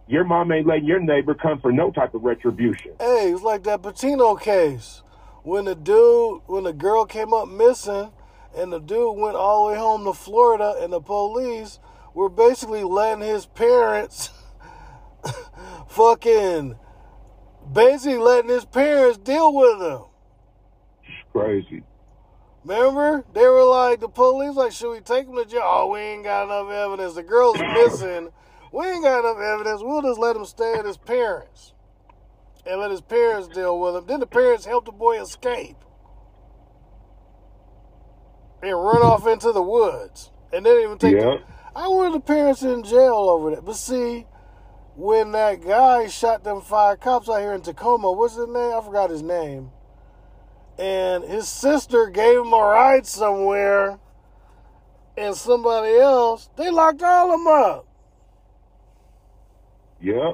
your 0.07 0.23
mom 0.23 0.51
ain't 0.51 0.67
letting 0.67 0.85
your 0.85 0.99
neighbor 0.99 1.33
come 1.33 1.59
for 1.61 1.71
no 1.71 1.91
type 1.91 2.13
of 2.13 2.23
retribution. 2.23 2.91
Hey, 2.99 3.31
it's 3.31 3.43
like 3.43 3.63
that 3.63 3.81
Petito 3.81 4.35
case. 4.35 5.03
When 5.43 5.65
the 5.65 5.75
dude, 5.75 6.41
when 6.47 6.65
the 6.65 6.73
girl 6.73 7.05
came 7.05 7.33
up 7.33 7.47
missing, 7.47 8.11
and 8.55 8.73
the 8.73 8.79
dude 8.79 9.17
went 9.17 9.35
all 9.35 9.67
the 9.67 9.73
way 9.73 9.79
home 9.79 10.03
to 10.03 10.13
Florida, 10.13 10.75
and 10.81 10.91
the 10.91 10.99
police 10.99 11.79
were 12.13 12.29
basically 12.29 12.83
letting 12.83 13.23
his 13.23 13.45
parents 13.45 14.31
fucking 15.87 16.75
basically 17.71 18.17
letting 18.17 18.49
his 18.49 18.65
parents 18.65 19.17
deal 19.17 19.53
with 19.53 19.81
him. 19.81 20.01
It's 21.03 21.31
crazy. 21.31 21.83
Remember? 22.63 23.23
They 23.33 23.45
were 23.47 23.63
like, 23.63 23.99
the 23.99 24.09
police, 24.09 24.55
like, 24.55 24.71
should 24.71 24.91
we 24.91 24.99
take 24.99 25.27
him 25.27 25.35
to 25.35 25.45
jail? 25.45 25.61
Oh, 25.63 25.87
we 25.87 25.99
ain't 25.99 26.23
got 26.23 26.43
enough 26.45 26.71
evidence. 26.71 27.15
The 27.15 27.23
girl's 27.23 27.59
missing. 27.75 28.29
We 28.71 28.85
ain't 28.87 29.03
got 29.03 29.19
enough 29.25 29.39
evidence. 29.41 29.81
We'll 29.83 30.01
just 30.01 30.19
let 30.19 30.35
him 30.35 30.45
stay 30.45 30.73
at 30.73 30.85
his 30.85 30.97
parents 30.97 31.73
and 32.65 32.79
let 32.79 32.91
his 32.91 33.01
parents 33.01 33.47
deal 33.47 33.79
with 33.79 33.95
him. 33.95 34.05
Then 34.05 34.19
the 34.19 34.27
parents 34.27 34.65
help 34.65 34.85
the 34.85 34.91
boy 34.91 35.19
escape 35.19 35.77
and 38.61 38.71
run 38.71 39.01
off 39.01 39.25
into 39.27 39.51
the 39.51 39.61
woods. 39.63 40.31
And 40.53 40.65
they 40.65 40.69
didn't 40.69 40.83
even 40.83 40.97
take 40.99 41.15
Yeah. 41.15 41.21
the, 41.21 41.41
I 41.75 41.87
wanted 41.87 42.13
the 42.13 42.19
parents 42.19 42.61
in 42.61 42.83
jail 42.83 43.15
over 43.29 43.55
that. 43.55 43.65
But 43.65 43.75
see, 43.75 44.27
when 44.95 45.31
that 45.31 45.65
guy 45.65 46.07
shot 46.07 46.43
them 46.43 46.61
five 46.61 46.99
cops 46.99 47.27
out 47.29 47.39
here 47.39 47.53
in 47.53 47.61
Tacoma, 47.61 48.11
what's 48.11 48.35
his 48.35 48.47
name? 48.47 48.73
I 48.73 48.81
forgot 48.83 49.09
his 49.09 49.23
name. 49.23 49.71
And 50.77 51.23
his 51.23 51.47
sister 51.47 52.07
gave 52.07 52.39
him 52.39 52.53
a 52.53 52.57
ride 52.57 53.05
somewhere, 53.05 53.99
and 55.17 55.35
somebody 55.35 55.95
else, 55.97 56.49
they 56.55 56.71
locked 56.71 57.03
all 57.03 57.33
of 57.33 57.39
them 57.39 57.47
up. 57.47 57.87
Yeah. 60.01 60.33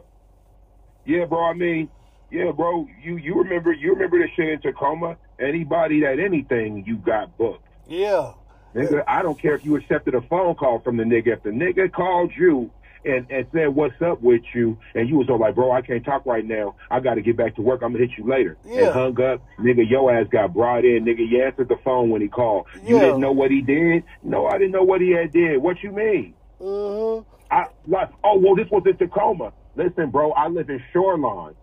Yeah, 1.06 1.26
bro. 1.26 1.43
I 1.45 1.54
mean, 1.54 1.89
yeah, 2.32 2.52
bro. 2.52 2.88
You 3.02 3.17
you 3.17 3.36
remember 3.36 3.71
you 3.73 3.93
remember 3.93 4.19
the 4.19 4.28
shit 4.36 4.50
in 4.50 4.60
Tacoma? 4.62 5.17
Anybody 5.39 6.02
that 6.02 6.19
anything 6.19 6.84
you 6.86 6.97
got 6.97 7.38
booked. 7.38 7.67
Yeah. 7.88 8.34
Nigga, 8.76 9.04
I 9.08 9.21
don't 9.21 9.39
care 9.39 9.56
if 9.56 9.65
you 9.65 9.76
accepted 9.76 10.13
a 10.13 10.21
phone 10.21 10.56
call 10.56 10.80
from 10.80 10.97
the 10.97 11.04
nigga. 11.04 11.28
If 11.28 11.43
the 11.43 11.50
nigga 11.50 11.91
called 11.91 12.32
you 12.38 12.69
and, 13.08 13.30
and 13.32 13.48
said, 13.54 13.67
What's 13.74 13.96
up 14.06 14.22
with 14.22 14.41
you? 14.54 14.78
And 14.96 15.10
you 15.10 15.15
was 15.17 15.28
all 15.30 15.39
like, 15.39 15.56
Bro, 15.56 15.72
I 15.72 15.82
can't 15.82 16.04
talk 16.06 16.26
right 16.26 16.46
now. 16.46 16.76
I 16.91 17.00
got 17.00 17.15
to 17.15 17.22
get 17.22 17.38
back 17.38 17.56
to 17.56 17.62
work. 17.62 17.82
I'm 17.84 17.93
going 17.93 18.04
to 18.04 18.08
hit 18.08 18.17
you 18.17 18.30
later. 18.30 18.58
Yeah. 18.65 18.84
And 18.86 18.93
hung 18.93 19.22
up. 19.22 19.41
Nigga, 19.60 19.89
your 19.89 20.13
ass 20.13 20.28
got 20.32 20.54
brought 20.54 20.86
in. 20.86 21.06
Nigga, 21.06 21.28
you 21.30 21.43
answered 21.43 21.70
the 21.70 21.78
phone 21.84 22.10
when 22.10 22.22
he 22.22 22.28
called. 22.28 22.67
You 22.84 22.96
Yeah. 22.96 23.06
didn't 23.06 23.22
know 23.22 23.32
what 23.32 23.52
he 23.52 23.62
did? 23.62 24.04
No, 24.24 24.46
I 24.46 24.58
didn't 24.58 24.72
know 24.74 24.84
what 24.84 25.02
he 25.02 25.12
had 25.12 25.32
did. 25.34 25.58
What 25.58 25.78
you 25.84 25.91
mean? 25.91 26.36
hmm 26.60 27.22
I 27.50 27.65
like, 27.88 28.10
oh, 28.24 28.38
well, 28.39 28.56
this 28.56 28.67
was 28.72 28.84
in 28.86 28.98
Tacoma. 28.98 29.54
Listen, 29.76 30.10
bro, 30.12 30.32
I 30.34 30.48
live 30.48 30.70
in 30.70 30.82
Shoreline. 30.91 31.56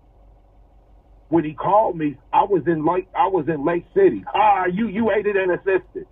When 1.29 1.45
he 1.45 1.53
called 1.55 1.97
me, 1.97 2.17
I 2.33 2.45
was 2.45 2.63
in 2.67 2.85
Lake, 2.87 3.09
I 3.15 3.27
was 3.27 3.47
in 3.49 3.65
Lake 3.65 3.85
City. 3.95 4.25
Ah, 4.35 4.67
you, 4.67 4.89
you 4.89 5.11
aided 5.11 5.37
and 5.37 5.53
assisted. 5.53 6.07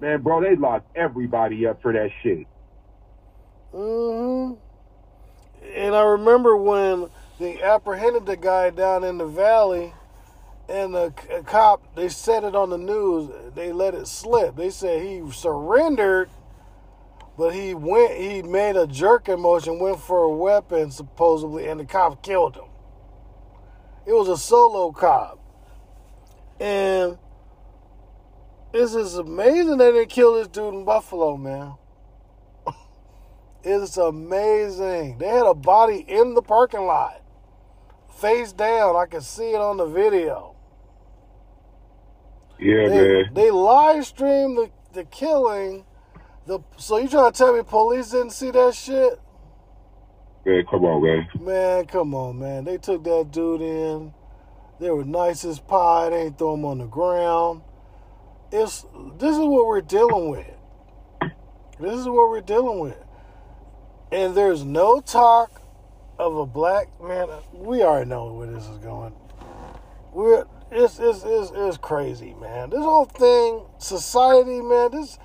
Man, 0.00 0.22
bro, 0.22 0.40
they 0.40 0.54
locked 0.56 0.88
everybody 0.96 1.66
up 1.66 1.82
for 1.82 1.92
that 1.92 2.08
shit. 2.22 2.46
hmm 3.72 4.52
And 5.74 5.94
I 5.94 6.02
remember 6.02 6.56
when 6.56 7.10
they 7.38 7.62
apprehended 7.62 8.26
the 8.26 8.36
guy 8.36 8.70
down 8.70 9.04
in 9.04 9.18
the 9.18 9.26
valley, 9.26 9.92
and 10.68 10.94
the 10.94 11.12
cop, 11.46 11.94
they 11.94 12.08
said 12.08 12.44
it 12.44 12.54
on 12.54 12.70
the 12.70 12.78
news, 12.78 13.30
they 13.54 13.72
let 13.72 13.94
it 13.94 14.06
slip. 14.06 14.56
They 14.56 14.70
said 14.70 15.02
he 15.02 15.22
surrendered, 15.30 16.28
but 17.38 17.54
he 17.54 17.72
went, 17.72 18.16
he 18.16 18.42
made 18.42 18.76
a 18.76 18.86
jerking 18.86 19.40
motion, 19.40 19.78
went 19.78 20.00
for 20.00 20.24
a 20.24 20.28
weapon 20.28 20.90
supposedly, 20.90 21.66
and 21.68 21.80
the 21.80 21.86
cop 21.86 22.22
killed 22.22 22.56
him. 22.56 22.64
It 24.06 24.12
was 24.12 24.28
a 24.28 24.36
solo 24.36 24.92
cop. 24.92 25.38
And 26.60 27.18
it's 28.72 28.92
just 28.92 29.16
amazing 29.16 29.78
they 29.78 29.92
didn't 29.92 30.10
kill 30.10 30.34
this 30.34 30.48
dude 30.48 30.74
in 30.74 30.84
Buffalo, 30.84 31.36
man. 31.36 31.74
It's 33.70 33.98
amazing. 33.98 35.18
They 35.18 35.26
had 35.28 35.44
a 35.44 35.52
body 35.52 36.02
in 36.08 36.32
the 36.32 36.40
parking 36.40 36.86
lot, 36.86 37.20
face 38.18 38.50
down. 38.50 38.96
I 38.96 39.04
can 39.04 39.20
see 39.20 39.50
it 39.50 39.60
on 39.60 39.76
the 39.76 39.84
video. 39.84 40.56
Yeah, 42.58 42.88
They, 42.88 43.08
man. 43.08 43.34
they 43.34 43.50
live 43.50 44.06
streamed 44.06 44.56
the, 44.56 44.70
the 44.94 45.04
killing. 45.04 45.84
The 46.46 46.60
so 46.78 46.96
you 46.96 47.08
trying 47.08 47.30
to 47.30 47.36
tell 47.36 47.54
me 47.54 47.62
police 47.62 48.08
didn't 48.10 48.30
see 48.30 48.50
that 48.52 48.74
shit? 48.74 49.20
Man, 50.46 50.64
come 50.70 50.84
on, 50.86 51.02
man. 51.02 51.28
Man, 51.38 51.84
come 51.84 52.14
on, 52.14 52.38
man. 52.38 52.64
They 52.64 52.78
took 52.78 53.04
that 53.04 53.30
dude 53.30 53.60
in. 53.60 54.14
They 54.80 54.90
were 54.90 55.04
nice 55.04 55.44
as 55.44 55.60
pie. 55.60 56.08
They 56.08 56.22
ain't 56.22 56.38
throw 56.38 56.54
him 56.54 56.64
on 56.64 56.78
the 56.78 56.86
ground. 56.86 57.60
It's 58.50 58.86
this 59.18 59.32
is 59.32 59.38
what 59.38 59.66
we're 59.66 59.82
dealing 59.82 60.30
with. 60.30 60.46
This 61.78 61.92
is 61.92 62.06
what 62.06 62.30
we're 62.30 62.40
dealing 62.40 62.80
with. 62.80 62.96
And 64.10 64.34
there's 64.34 64.64
no 64.64 65.00
talk 65.00 65.62
of 66.18 66.36
a 66.36 66.46
black 66.46 66.88
man. 67.02 67.28
We 67.52 67.82
already 67.82 68.08
know 68.08 68.32
where 68.32 68.46
this 68.46 68.66
is 68.66 68.78
going. 68.78 69.12
We're 70.12 70.46
it's 70.70 70.98
it's 70.98 71.22
it's, 71.24 71.52
it's 71.54 71.76
crazy, 71.76 72.34
man. 72.34 72.70
This 72.70 72.80
whole 72.80 73.04
thing, 73.04 73.62
society, 73.78 74.60
man. 74.60 74.90
This 74.92 75.18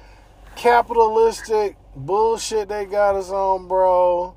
capitalistic 0.55 1.77
bullshit 1.95 2.69
they 2.69 2.85
got 2.85 3.15
us 3.15 3.29
on, 3.29 3.67
bro 3.67 4.35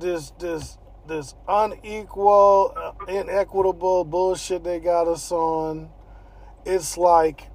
this 0.00 0.30
this 0.38 0.78
this 1.06 1.34
unequal, 1.48 2.72
uh, 2.76 3.04
inequitable 3.06 4.04
bullshit 4.04 4.64
they 4.64 4.80
got 4.80 5.08
us 5.08 5.30
on. 5.32 5.90
It's 6.64 6.96
like, 6.96 7.48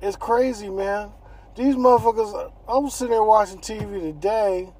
it's 0.00 0.16
crazy, 0.16 0.70
man. 0.70 1.10
These 1.56 1.76
motherfuckers. 1.76 2.52
I 2.68 2.78
was 2.78 2.94
sitting 2.94 3.12
there 3.12 3.22
watching 3.22 3.58
TV 3.58 4.00
today, 4.00 4.72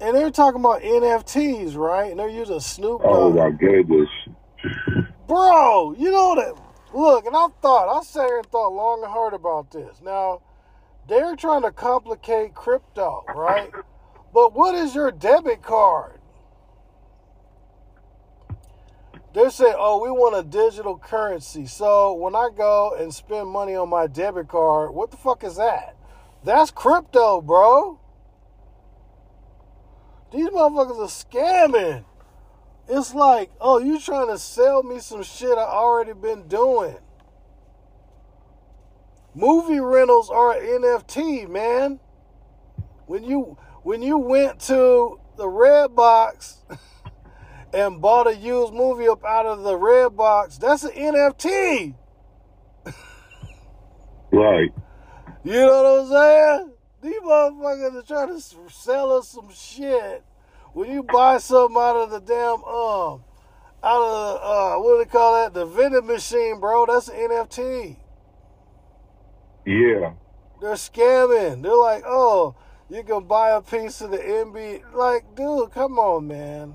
and 0.00 0.16
they're 0.16 0.30
talking 0.30 0.60
about 0.60 0.82
NFTs, 0.82 1.76
right? 1.76 2.10
And 2.10 2.20
they're 2.20 2.28
using 2.28 2.60
Snoop 2.60 3.00
Oh 3.04 3.30
my 3.30 3.50
goodness. 3.50 4.08
Bro, 5.26 5.96
you 5.98 6.10
know 6.10 6.34
that. 6.36 6.54
Look, 6.94 7.26
and 7.26 7.36
I 7.36 7.46
thought, 7.60 7.88
I 7.88 8.02
sat 8.02 8.26
here 8.26 8.38
and 8.38 8.46
thought 8.46 8.72
long 8.72 9.02
and 9.02 9.12
hard 9.12 9.34
about 9.34 9.70
this. 9.70 10.00
Now, 10.02 10.42
they're 11.08 11.36
trying 11.36 11.62
to 11.62 11.70
complicate 11.70 12.54
crypto, 12.54 13.24
right? 13.34 13.70
But 14.32 14.54
what 14.54 14.74
is 14.74 14.94
your 14.94 15.10
debit 15.10 15.62
card? 15.62 16.20
They're 19.34 19.50
saying, 19.50 19.74
oh, 19.76 20.02
we 20.02 20.10
want 20.10 20.34
a 20.34 20.42
digital 20.42 20.96
currency. 20.96 21.66
So 21.66 22.14
when 22.14 22.34
I 22.34 22.48
go 22.56 22.96
and 22.98 23.12
spend 23.12 23.48
money 23.48 23.74
on 23.74 23.90
my 23.90 24.06
debit 24.06 24.48
card, 24.48 24.94
what 24.94 25.10
the 25.10 25.18
fuck 25.18 25.44
is 25.44 25.56
that? 25.56 25.94
That's 26.42 26.70
crypto, 26.70 27.42
bro. 27.42 28.00
These 30.32 30.48
motherfuckers 30.48 30.98
are 30.98 31.24
scamming. 31.24 32.04
It's 32.88 33.14
like, 33.14 33.50
oh, 33.60 33.78
you 33.78 33.98
trying 34.00 34.28
to 34.28 34.38
sell 34.38 34.82
me 34.82 34.98
some 35.00 35.22
shit 35.22 35.56
I 35.58 35.62
already 35.62 36.12
been 36.12 36.46
doing. 36.46 36.96
Movie 39.34 39.80
rentals 39.80 40.30
are 40.30 40.52
an 40.52 40.82
NFT, 40.82 41.48
man. 41.48 42.00
When 43.06 43.22
you 43.22 43.58
when 43.82 44.02
you 44.02 44.18
went 44.18 44.60
to 44.62 45.20
the 45.36 45.44
Redbox 45.44 46.56
and 47.74 48.00
bought 48.00 48.26
a 48.26 48.34
used 48.34 48.72
movie 48.72 49.08
up 49.08 49.24
out 49.24 49.46
of 49.46 49.62
the 49.62 49.74
Redbox, 49.74 50.58
that's 50.58 50.84
an 50.84 50.92
NFT. 50.92 51.94
Right. 54.32 54.70
You 55.44 55.52
know 55.52 55.82
what 55.82 56.00
I'm 56.00 56.08
saying? 56.10 56.75
These 57.06 57.20
motherfuckers 57.20 57.94
are 57.94 58.02
trying 58.02 58.36
to 58.36 58.72
sell 58.72 59.12
us 59.12 59.28
some 59.28 59.48
shit. 59.54 60.24
When 60.72 60.90
you 60.90 61.04
buy 61.04 61.38
something 61.38 61.76
out 61.76 61.94
of 61.94 62.10
the 62.10 62.18
damn 62.18 62.64
um 62.64 63.22
out 63.84 64.02
of 64.02 64.10
the 64.10 64.44
uh 64.44 64.76
what 64.78 64.92
do 64.92 65.04
they 65.04 65.10
call 65.10 65.34
that? 65.34 65.54
The 65.54 65.66
vending 65.66 66.04
machine, 66.04 66.58
bro, 66.58 66.84
that's 66.86 67.06
an 67.06 67.14
NFT. 67.14 67.96
Yeah. 69.64 70.14
They're 70.60 70.72
scamming. 70.72 71.62
They're 71.62 71.76
like, 71.76 72.02
oh, 72.04 72.56
you 72.90 73.04
can 73.04 73.28
buy 73.28 73.50
a 73.50 73.60
piece 73.60 74.00
of 74.00 74.10
the 74.10 74.18
NBA. 74.18 74.92
Like, 74.92 75.36
dude, 75.36 75.70
come 75.70 76.00
on, 76.00 76.26
man. 76.26 76.74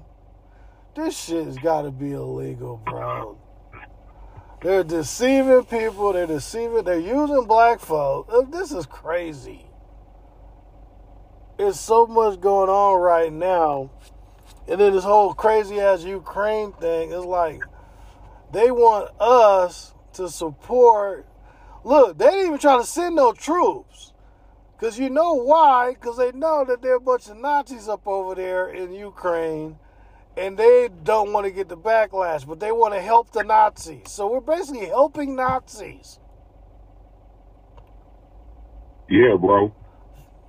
This 0.96 1.26
shit's 1.26 1.58
got 1.58 1.82
to 1.82 1.92
be 1.92 2.14
illegal, 2.14 2.82
bro. 2.86 3.38
They're 4.62 4.86
deceiving 4.86 5.66
people. 5.66 6.14
They're 6.14 6.26
deceiving. 6.26 6.86
They're 6.86 7.00
using 7.00 7.44
black 7.48 7.82
folk. 7.82 8.30
Uh, 8.32 8.44
This 8.44 8.72
is 8.72 8.86
crazy. 8.86 9.66
There's 11.62 11.80
so 11.80 12.08
much 12.08 12.42
going 12.42 12.72
on 12.72 13.00
right 13.00 13.32
now. 13.32 13.92
And 14.68 14.82
then 14.82 14.94
this 14.94 15.04
whole 15.04 15.36
crazy 15.36 15.80
ass 15.80 16.04
Ukraine 16.04 16.72
thing 16.72 17.12
is 17.12 17.24
like, 17.24 17.62
they 18.52 18.72
want 18.72 19.12
us 19.20 19.94
to 20.14 20.28
support. 20.28 21.28
Look, 21.84 22.18
they 22.18 22.32
didn't 22.32 22.48
even 22.48 22.58
try 22.58 22.78
to 22.78 22.84
send 22.84 23.16
no 23.16 23.32
troops. 23.32 24.12
Because 24.76 24.98
you 24.98 25.12
know 25.12 25.36
why? 25.36 25.94
Because 25.94 26.18
they 26.18 26.32
know 26.32 26.66
that 26.66 26.82
there 26.82 26.94
are 26.94 26.96
a 26.96 27.00
bunch 27.00 27.30
of 27.30 27.38
Nazis 27.38 27.88
up 27.88 28.08
over 28.08 28.34
there 28.34 28.72
in 28.72 28.92
Ukraine. 28.92 29.78
And 30.36 30.58
they 30.58 30.90
don't 31.04 31.32
want 31.32 31.46
to 31.46 31.52
get 31.52 31.70
the 31.70 31.78
backlash, 31.78 32.48
but 32.48 32.60
they 32.60 32.72
want 32.72 32.96
to 32.96 33.02
help 33.02 33.34
the 33.34 33.44
Nazis. 33.44 34.10
So 34.10 34.26
we're 34.26 34.40
basically 34.42 34.88
helping 34.88 35.36
Nazis. 35.36 36.18
Yeah, 39.08 39.36
bro. 39.40 39.76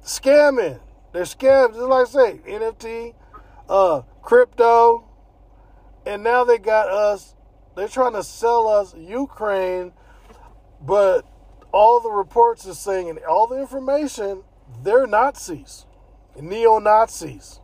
Scamming. 0.02 0.80
They're 1.12 1.24
scams, 1.24 1.74
just 1.74 1.80
like 1.80 2.08
I 2.08 2.10
say, 2.10 2.40
NFT, 2.46 3.14
uh, 3.68 4.02
crypto. 4.22 5.04
And 6.06 6.24
now 6.24 6.44
they 6.44 6.58
got 6.58 6.88
us, 6.88 7.34
they're 7.76 7.88
trying 7.88 8.14
to 8.14 8.22
sell 8.22 8.66
us 8.66 8.94
Ukraine, 8.96 9.92
but 10.80 11.24
all 11.70 12.00
the 12.00 12.10
reports 12.10 12.66
are 12.66 12.74
saying 12.74 13.08
and 13.08 13.18
all 13.20 13.46
the 13.46 13.60
information, 13.60 14.42
they're 14.82 15.06
Nazis, 15.06 15.86
neo 16.40 16.78
Nazis. 16.78 17.60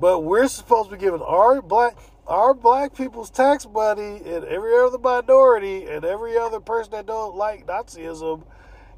But 0.00 0.20
we're 0.20 0.48
supposed 0.48 0.90
to 0.90 0.96
be 0.96 1.00
giving 1.00 1.22
our 1.22 1.62
black 1.62 1.96
our 2.26 2.54
black 2.54 2.96
people's 2.96 3.30
tax 3.30 3.66
money 3.66 4.20
and 4.24 4.44
every 4.44 4.76
other 4.76 4.98
minority 4.98 5.86
and 5.86 6.04
every 6.04 6.36
other 6.36 6.60
person 6.60 6.92
that 6.92 7.06
don't 7.06 7.36
like 7.36 7.66
Nazism 7.66 8.44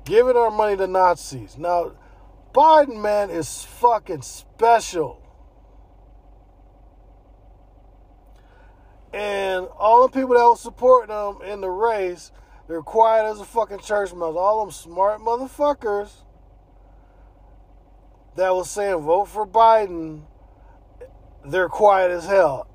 giving 0.05 0.37
our 0.37 0.51
money 0.51 0.77
to 0.77 0.87
Nazis. 0.87 1.57
Now, 1.59 1.93
Biden 2.53 3.01
man 3.01 3.31
is 3.31 3.65
fucking 3.65 4.23
special. 4.23 5.21
And 9.13 9.67
all 9.79 10.03
the 10.03 10.09
people 10.09 10.35
that 10.35 10.43
was 10.43 10.61
supporting 10.61 11.15
him 11.15 11.43
in 11.49 11.61
the 11.61 11.71
race, 11.71 12.33
they're 12.69 12.83
quiet 12.83 13.31
as 13.31 13.41
a 13.41 13.45
fucking 13.45 13.81
church 13.81 14.13
mouse. 14.13 14.35
All 14.37 14.65
them 14.65 14.73
smart 14.73 15.21
motherfuckers 15.21 16.11
that 18.37 18.55
was 18.55 18.71
saying 18.71 18.99
vote 18.99 19.27
for 19.27 19.47
Biden, 19.47 20.23
they're 21.45 21.69
quiet 21.69 22.11
as 22.11 22.27
hell. 22.27 22.67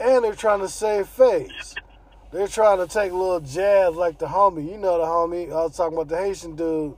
And 0.00 0.24
they're 0.24 0.34
trying 0.34 0.60
to 0.60 0.68
save 0.68 1.08
face. 1.08 1.74
They're 2.32 2.48
trying 2.48 2.78
to 2.78 2.86
take 2.86 3.12
a 3.12 3.16
little 3.16 3.40
jabs 3.40 3.96
like 3.96 4.18
the 4.18 4.26
homie. 4.26 4.70
You 4.70 4.78
know 4.78 4.98
the 4.98 5.04
homie. 5.04 5.50
I 5.52 5.64
was 5.64 5.76
talking 5.76 5.94
about 5.94 6.08
the 6.08 6.16
Haitian 6.16 6.56
dude. 6.56 6.96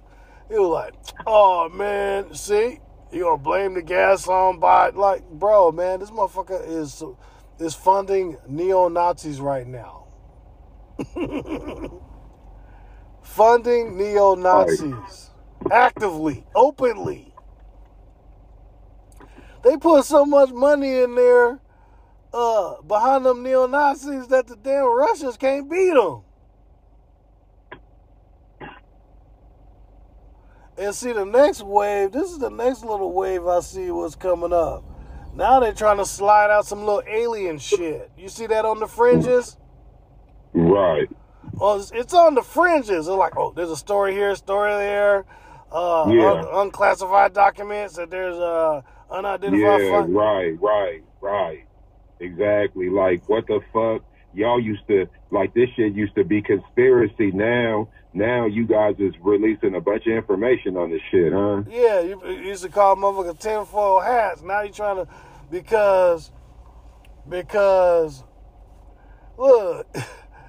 He 0.49 0.57
was 0.57 0.68
like, 0.68 0.94
oh 1.27 1.68
man, 1.70 2.33
see? 2.35 2.79
You 3.11 3.25
gonna 3.25 3.38
blame 3.38 3.75
the 3.75 3.83
gas 3.83 4.29
on 4.29 4.61
Biden? 4.61 4.94
Like, 4.94 5.29
bro, 5.29 5.73
man, 5.73 6.01
this 6.01 6.11
motherfucker 6.11 6.64
is 6.68 7.03
is 7.59 7.75
funding 7.75 8.37
neo 8.49 8.88
Nazis 8.88 9.40
right 9.40 9.66
now. 9.66 10.07
funding 13.23 13.99
neo 13.99 14.37
Nazis 14.37 15.31
actively, 15.70 16.47
openly. 16.55 17.35
They 19.64 19.77
put 19.79 20.05
so 20.05 20.25
much 20.27 20.51
money 20.51 20.99
in 21.01 21.14
there 21.14 21.59
uh, 22.35 22.83
behind 22.83 23.25
them 23.25 23.42
neo 23.44 23.66
Nazis 23.66 24.27
that 24.29 24.49
the 24.49 24.57
damn 24.57 24.85
Russians 24.87 25.37
can't 25.37 25.70
beat 25.70 25.94
them. 25.94 26.23
And 30.77 30.92
see 30.92 31.12
the 31.12 31.25
next 31.25 31.62
wave. 31.62 32.11
This 32.11 32.31
is 32.33 32.38
the 32.40 32.51
next 32.51 32.85
little 32.85 33.12
wave 33.12 33.47
I 33.47 33.61
see 33.61 33.92
what's 33.92 34.16
coming 34.16 34.53
up. 34.53 34.83
Now 35.33 35.61
they're 35.61 35.73
trying 35.73 35.99
to 35.99 36.07
slide 36.07 36.51
out 36.51 36.66
some 36.66 36.81
little 36.81 37.03
alien 37.09 37.59
shit. 37.59 38.11
You 38.18 38.29
see 38.29 38.47
that 38.49 38.64
on 38.64 38.81
the 38.81 38.88
fringes? 38.88 39.57
Right. 40.53 41.09
Well, 41.53 41.85
it's, 41.92 42.14
on 42.14 42.35
the 42.35 42.42
fringes. 42.42 43.07
It's 43.07 43.09
like, 43.09 43.37
oh, 43.37 43.53
there's 43.55 43.70
a 43.70 43.77
story 43.77 44.12
here, 44.12 44.31
a 44.31 44.37
story 44.37 44.73
there. 44.73 45.25
Uh, 45.70 46.07
Yeah. 46.09 46.33
un- 46.33 46.47
unclassified 46.53 47.33
documents 47.33 47.94
that 47.94 48.11
there's 48.11 48.37
uh, 48.37 48.83
unidentified. 49.11 49.61
Yeah, 49.61 50.07
right, 50.09 50.61
right, 50.61 51.03
right. 51.20 51.66
Exactly. 52.20 52.88
Like 52.88 53.29
what 53.29 53.46
the 53.46 53.61
fuck? 53.72 54.03
Y'all 54.35 54.61
used 54.61 54.87
to 54.88 55.07
like 55.31 55.55
this 55.55 55.68
shit 55.77 55.94
used 55.94 56.14
to 56.16 56.24
be 56.24 56.42
conspiracy. 56.42 57.31
Now, 57.31 57.88
now 58.12 58.46
you 58.46 58.66
guys 58.66 58.96
is 58.98 59.14
releasing 59.20 59.74
a 59.74 59.81
bunch 59.81 60.07
of 60.07 60.12
information 60.12 60.77
on 60.77 60.90
this 60.90 61.03
shit, 61.11 61.33
huh? 61.33 61.62
Yeah, 61.68 62.00
you, 62.00 62.20
you 62.24 62.48
used 62.48 62.64
to 62.64 62.68
call 62.68 62.96
motherfucker 62.96 63.38
tinfoil 63.38 64.00
hats. 64.00 64.42
Now 64.42 64.62
you 64.62 64.72
trying 64.72 65.05
to 65.05 65.09
because 65.50 66.33
because 67.29 68.24
look, 69.38 69.87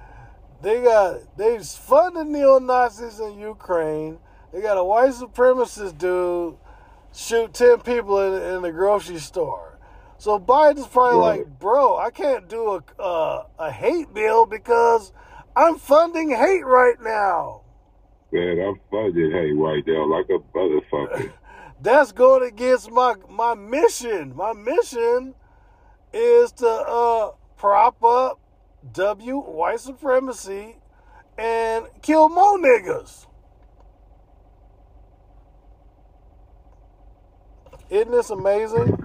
they 0.62 0.82
got 0.82 1.36
they 1.36 1.58
funded 1.58 2.26
neo 2.26 2.58
Nazis 2.58 3.20
in 3.20 3.38
Ukraine. 3.38 4.18
They 4.52 4.62
got 4.62 4.76
a 4.76 4.84
white 4.84 5.12
supremacist 5.12 5.98
dude 5.98 6.56
shoot 7.14 7.54
ten 7.54 7.80
people 7.80 8.18
in, 8.20 8.56
in 8.56 8.62
the 8.62 8.72
grocery 8.72 9.18
store. 9.18 9.65
So 10.18 10.38
Biden's 10.38 10.86
probably 10.88 11.18
Right. 11.18 11.38
like, 11.40 11.58
bro, 11.58 11.98
I 11.98 12.10
can't 12.10 12.48
do 12.48 12.80
a 12.98 13.02
uh, 13.02 13.44
a 13.58 13.70
hate 13.70 14.12
bill 14.14 14.46
because 14.46 15.12
I'm 15.54 15.76
funding 15.78 16.30
hate 16.30 16.64
right 16.66 17.00
now. 17.00 17.62
Man, 18.32 18.60
I'm 18.60 18.80
funding 18.90 19.30
hate 19.32 19.52
right 19.52 19.84
now 19.86 20.06
like 20.06 20.26
a 20.30 20.38
motherfucker. 20.56 21.32
that's 21.80 22.12
going 22.12 22.48
against 22.48 22.90
my 22.90 23.14
my 23.28 23.54
mission. 23.54 24.34
My 24.34 24.52
mission 24.52 25.34
is 26.12 26.52
to 26.52 26.68
uh, 26.68 27.30
prop 27.56 28.02
up 28.04 28.40
W 28.92 29.38
white 29.38 29.80
supremacy 29.80 30.76
and 31.38 31.86
kill 32.02 32.28
more 32.28 32.58
niggas. 32.58 33.26
Isn't 37.90 38.10
this 38.12 38.30
amazing? 38.30 38.98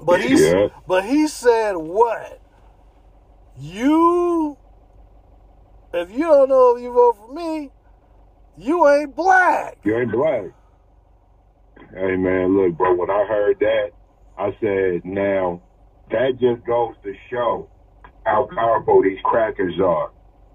But 0.00 0.20
he 0.20 0.34
Yeah. 0.36 0.68
but 0.86 1.04
he 1.04 1.28
said 1.28 1.76
what? 1.76 2.40
You 3.58 4.56
if 5.92 6.10
you 6.10 6.20
don't 6.20 6.48
know 6.48 6.76
if 6.76 6.82
you 6.82 6.92
vote 6.92 7.16
for 7.16 7.32
me, 7.34 7.70
you 8.56 8.88
ain't 8.88 9.16
black. 9.16 9.78
You 9.84 9.98
ain't 9.98 10.12
black. 10.12 10.44
Hey 11.94 12.16
man, 12.16 12.56
look, 12.56 12.76
bro. 12.76 12.94
When 12.94 13.10
I 13.10 13.24
heard 13.26 13.58
that, 13.60 13.90
I 14.36 14.56
said, 14.60 15.04
now 15.04 15.62
that 16.10 16.38
just 16.40 16.64
goes 16.66 16.94
to 17.04 17.14
show 17.30 17.68
how 18.24 18.48
powerful 18.54 19.02
these 19.02 19.18
crackers 19.24 19.74
are. 19.82 20.10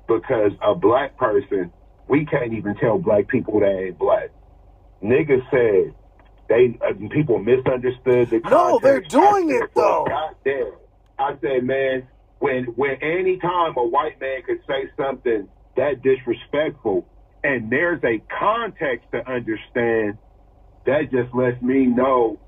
Because 0.07 0.51
a 0.61 0.75
black 0.75 1.17
person, 1.17 1.71
we 2.07 2.25
can't 2.25 2.53
even 2.53 2.75
tell 2.75 2.97
black 2.97 3.27
people 3.27 3.59
they 3.59 3.87
ain't 3.87 3.97
black. 3.97 4.29
Niggas 5.03 5.41
said 5.49 5.95
they 6.53 6.77
uh, 6.87 6.93
people 7.09 7.39
misunderstood 7.39 8.29
the 8.29 8.39
No, 8.49 8.79
they're 8.81 9.01
doing 9.01 9.49
said, 9.49 9.63
it, 9.63 9.69
though. 9.75 10.05
God 10.07 10.35
damn. 10.45 10.73
I 11.17 11.35
said, 11.41 11.63
man, 11.63 12.07
when 12.39 12.65
when 12.75 12.97
any 13.01 13.37
time 13.39 13.73
a 13.77 13.85
white 13.85 14.19
man 14.19 14.41
could 14.43 14.59
say 14.67 14.89
something 14.97 15.47
that 15.75 16.01
disrespectful 16.03 17.07
and 17.43 17.71
there's 17.71 18.01
a 18.03 18.21
context 18.39 19.07
to 19.11 19.27
understand, 19.29 20.17
that 20.85 21.11
just 21.11 21.33
lets 21.33 21.61
me 21.61 21.85
know 21.85 22.39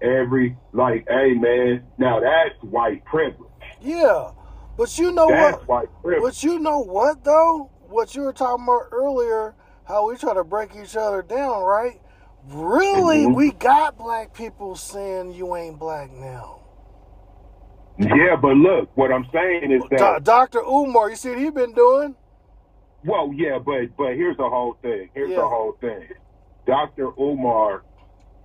every 0.00 0.56
like, 0.72 1.06
hey 1.08 1.34
man, 1.34 1.84
now 1.98 2.20
that's 2.20 2.54
white 2.62 3.04
privilege. 3.04 3.50
Yeah, 3.80 4.32
but 4.76 4.96
you 4.98 5.12
know 5.12 5.28
That's 5.28 5.58
what? 5.58 5.68
white 5.68 6.02
privilege. 6.02 6.34
But 6.34 6.42
you 6.42 6.58
know 6.58 6.78
what 6.80 7.24
though? 7.24 7.70
What 7.88 8.14
you 8.14 8.22
were 8.22 8.32
talking 8.32 8.64
about 8.64 8.88
earlier, 8.92 9.54
how 9.84 10.08
we 10.08 10.16
try 10.16 10.34
to 10.34 10.44
break 10.44 10.76
each 10.76 10.94
other 10.96 11.22
down, 11.22 11.64
right? 11.64 12.00
Really, 12.48 13.26
Mhm. 13.26 13.34
we 13.34 13.52
got 13.52 13.96
black 13.98 14.32
people 14.34 14.76
saying 14.76 15.32
you 15.32 15.56
ain't 15.56 15.78
black 15.78 16.10
now. 16.12 16.60
Yeah, 17.98 18.36
but 18.40 18.56
look, 18.56 18.90
what 18.96 19.12
I'm 19.12 19.26
saying 19.32 19.72
is 19.72 19.82
that 19.90 20.24
Dr. 20.24 20.60
Umar, 20.60 21.10
you 21.10 21.16
see 21.16 21.30
what 21.30 21.38
he 21.38 21.50
been 21.50 21.74
doing? 21.74 22.16
well, 23.04 23.32
yeah, 23.34 23.58
but 23.58 23.96
but 23.96 24.14
here's 24.14 24.36
the 24.36 24.48
whole 24.48 24.74
thing. 24.82 25.10
Here's 25.14 25.30
Yeah. 25.30 25.36
the 25.36 25.48
whole 25.48 25.72
thing. 25.80 26.08
Dr. 26.66 27.10
Umar, 27.20 27.84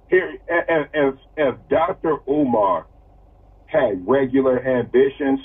here 0.09 0.37
if 0.47 0.89
if, 0.93 1.15
if 1.37 1.55
Dr. 1.69 2.17
Umar 2.29 2.87
had 3.67 4.07
regular 4.07 4.59
ambitions, 4.65 5.39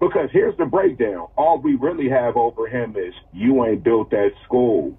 because 0.00 0.30
here's 0.32 0.56
the 0.58 0.66
breakdown. 0.66 1.28
All 1.36 1.58
we 1.60 1.76
really 1.76 2.08
have 2.08 2.36
over 2.36 2.66
him 2.68 2.96
is 2.96 3.14
you 3.32 3.64
ain't 3.64 3.84
built 3.84 4.10
that 4.10 4.32
school. 4.44 4.98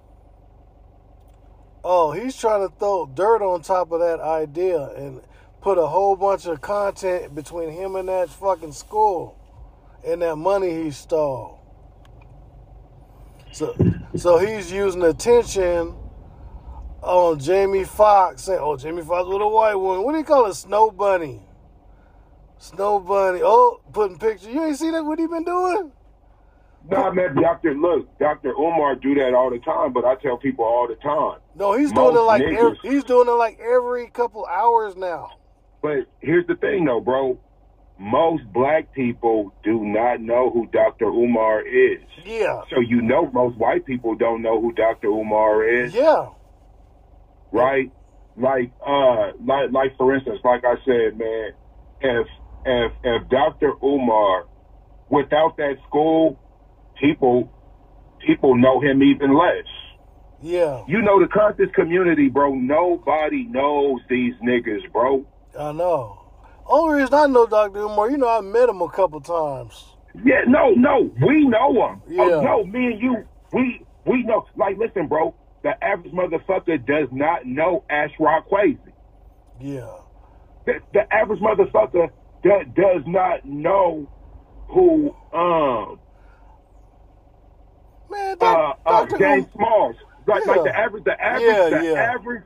Oh, 1.84 2.12
he's 2.12 2.36
trying 2.36 2.68
to 2.68 2.76
throw 2.76 3.06
dirt 3.06 3.42
on 3.42 3.62
top 3.62 3.92
of 3.92 4.00
that 4.00 4.20
idea 4.20 4.90
and 4.96 5.22
put 5.62 5.78
a 5.78 5.88
whole 5.88 6.16
bunch 6.16 6.46
of 6.46 6.62
content 6.62 7.34
between 7.36 7.72
him 7.72 7.96
and 7.96 8.08
that 8.10 8.30
fucking 8.30 8.74
school 8.74 9.38
and 10.06 10.22
that 10.22 10.36
money 10.36 10.84
he 10.84 10.92
stole. 10.92 11.60
So, 13.52 13.76
so 14.16 14.38
he's 14.38 14.72
using 14.72 15.04
attention 15.04 15.96
on 17.02 17.40
Jamie 17.40 17.86
Foxx 17.86 18.44
saying, 18.44 18.60
"Oh, 18.62 18.78
Jamie 18.78 19.02
Foxx 19.02 19.28
with 19.28 19.42
a 19.42 19.48
white 19.48 19.76
woman. 19.76 20.04
What 20.04 20.12
do 20.12 20.18
you 20.18 20.24
call 20.24 20.46
it? 20.46 20.54
Snow 20.54 20.92
bunny. 20.92 21.42
Snow 22.60 23.00
bunny. 23.00 23.42
Oh, 23.44 23.82
putting 23.94 24.18
pictures. 24.18 24.50
You 24.50 24.64
ain't 24.64 24.78
seen 24.78 24.92
that? 24.94 25.04
What 25.04 25.20
he 25.20 25.28
been 25.28 25.44
doing? 25.44 25.92
No, 26.90 27.12
man, 27.12 27.36
Dr. 27.36 27.74
Look, 27.74 28.18
Dr. 28.20 28.52
Umar 28.54 28.96
do 28.96 29.14
that 29.16 29.34
all 29.34 29.50
the 29.50 29.60
time, 29.60 29.92
but 29.94 30.06
I 30.06 30.16
tell 30.16 30.38
people 30.38 30.64
all 30.66 30.88
the 30.88 30.96
time. 30.96 31.40
No, 31.56 31.74
he's 31.78 31.92
doing 31.92 32.16
it 32.16 32.20
like 32.20 32.42
niggas- 32.42 32.78
every, 32.78 32.78
he's 32.92 33.04
doing 33.04 33.28
it 33.28 33.32
like 33.32 33.60
every 33.60 34.08
couple 34.08 34.46
hours 34.46 34.96
now. 34.96 35.32
But 35.82 36.06
here's 36.22 36.48
the 36.48 36.56
thing, 36.56 36.86
though, 36.86 37.02
bro. 37.02 37.40
Most 38.00 38.44
black 38.54 38.94
people 38.94 39.54
do 39.64 39.84
not 39.84 40.22
know 40.22 40.52
who 40.52 40.68
Dr. 40.68 41.06
Umar 41.06 41.62
is. 41.62 42.00
Yeah, 42.26 42.62
So 42.70 42.80
you 42.80 43.02
know 43.02 43.30
most 43.32 43.58
white 43.58 43.86
people 43.86 44.14
don't 44.16 44.42
know 44.44 44.62
who 44.62 44.72
Dr. 44.74 45.08
Umar 45.08 45.64
is, 45.68 45.94
yeah. 45.96 46.28
right? 47.52 47.92
Like, 48.36 48.72
uh, 48.86 49.32
like, 49.44 49.72
like 49.72 49.98
for 49.98 50.14
instance, 50.14 50.40
like 50.44 50.64
I 50.64 50.76
said, 50.86 51.18
man, 51.18 51.52
if 52.02 52.28
if 52.66 52.92
if 53.04 53.30
Dr. 53.30 53.74
Umar, 53.84 54.46
without 55.10 55.58
that 55.58 55.78
school, 55.88 56.40
people 57.00 57.52
people 58.20 58.56
know 58.56 58.80
him 58.80 59.04
even 59.04 59.38
less. 59.38 59.66
Yeah, 60.40 60.84
You 60.88 61.02
know 61.02 61.20
the 61.20 61.28
conscious 61.28 61.70
community, 61.74 62.30
bro. 62.30 62.54
Nobody 62.54 63.46
knows 63.46 64.02
these 64.08 64.36
niggas, 64.44 64.92
bro. 64.92 65.26
I 65.58 65.72
know. 65.72 66.20
Only 66.68 67.02
reason 67.02 67.16
I 67.16 67.26
know 67.26 67.48
Dr. 67.48 67.80
Umar, 67.80 68.12
you 68.12 68.18
know, 68.18 68.30
I 68.30 68.42
met 68.42 68.70
him 68.70 68.82
a 68.82 68.90
couple 68.90 69.20
times. 69.20 69.96
Yeah, 70.24 70.42
no, 70.48 70.72
no, 70.72 71.12
we 71.26 71.48
know 71.48 71.88
him. 71.88 72.02
Yeah. 72.08 72.24
Oh, 72.24 72.42
no, 72.42 72.64
me 72.66 72.88
and 72.88 73.02
you, 73.02 73.26
we 73.52 73.84
we 74.06 74.24
know. 74.24 74.46
Like, 74.56 74.78
listen, 74.78 75.08
bro, 75.08 75.34
the 75.64 75.72
average 75.84 76.14
motherfucker 76.14 76.86
does 76.86 77.08
not 77.12 77.46
know 77.46 77.84
Ashra 77.90 78.44
Kwesi. 78.48 78.78
Yeah. 79.60 79.90
The, 80.66 80.80
the 80.94 81.14
average 81.14 81.40
motherfucker 81.40 82.10
do, 82.44 82.52
does 82.76 83.04
not 83.08 83.46
know 83.46 84.08
who 84.68 85.16
um 85.34 86.00
Man, 88.10 88.38
uh, 88.42 88.74
uh 88.86 89.06
James 89.18 89.46
Um, 89.46 89.52
Smalls. 89.56 89.96
Like, 90.28 90.46
Yeah. 90.46 90.52
like 90.52 90.64
the 90.64 90.78
average, 90.78 91.04
the 91.06 91.22
average, 91.24 91.44
Yeah, 91.56 91.70
the 91.70 91.86
yeah. 91.86 91.94
average, 92.14 92.44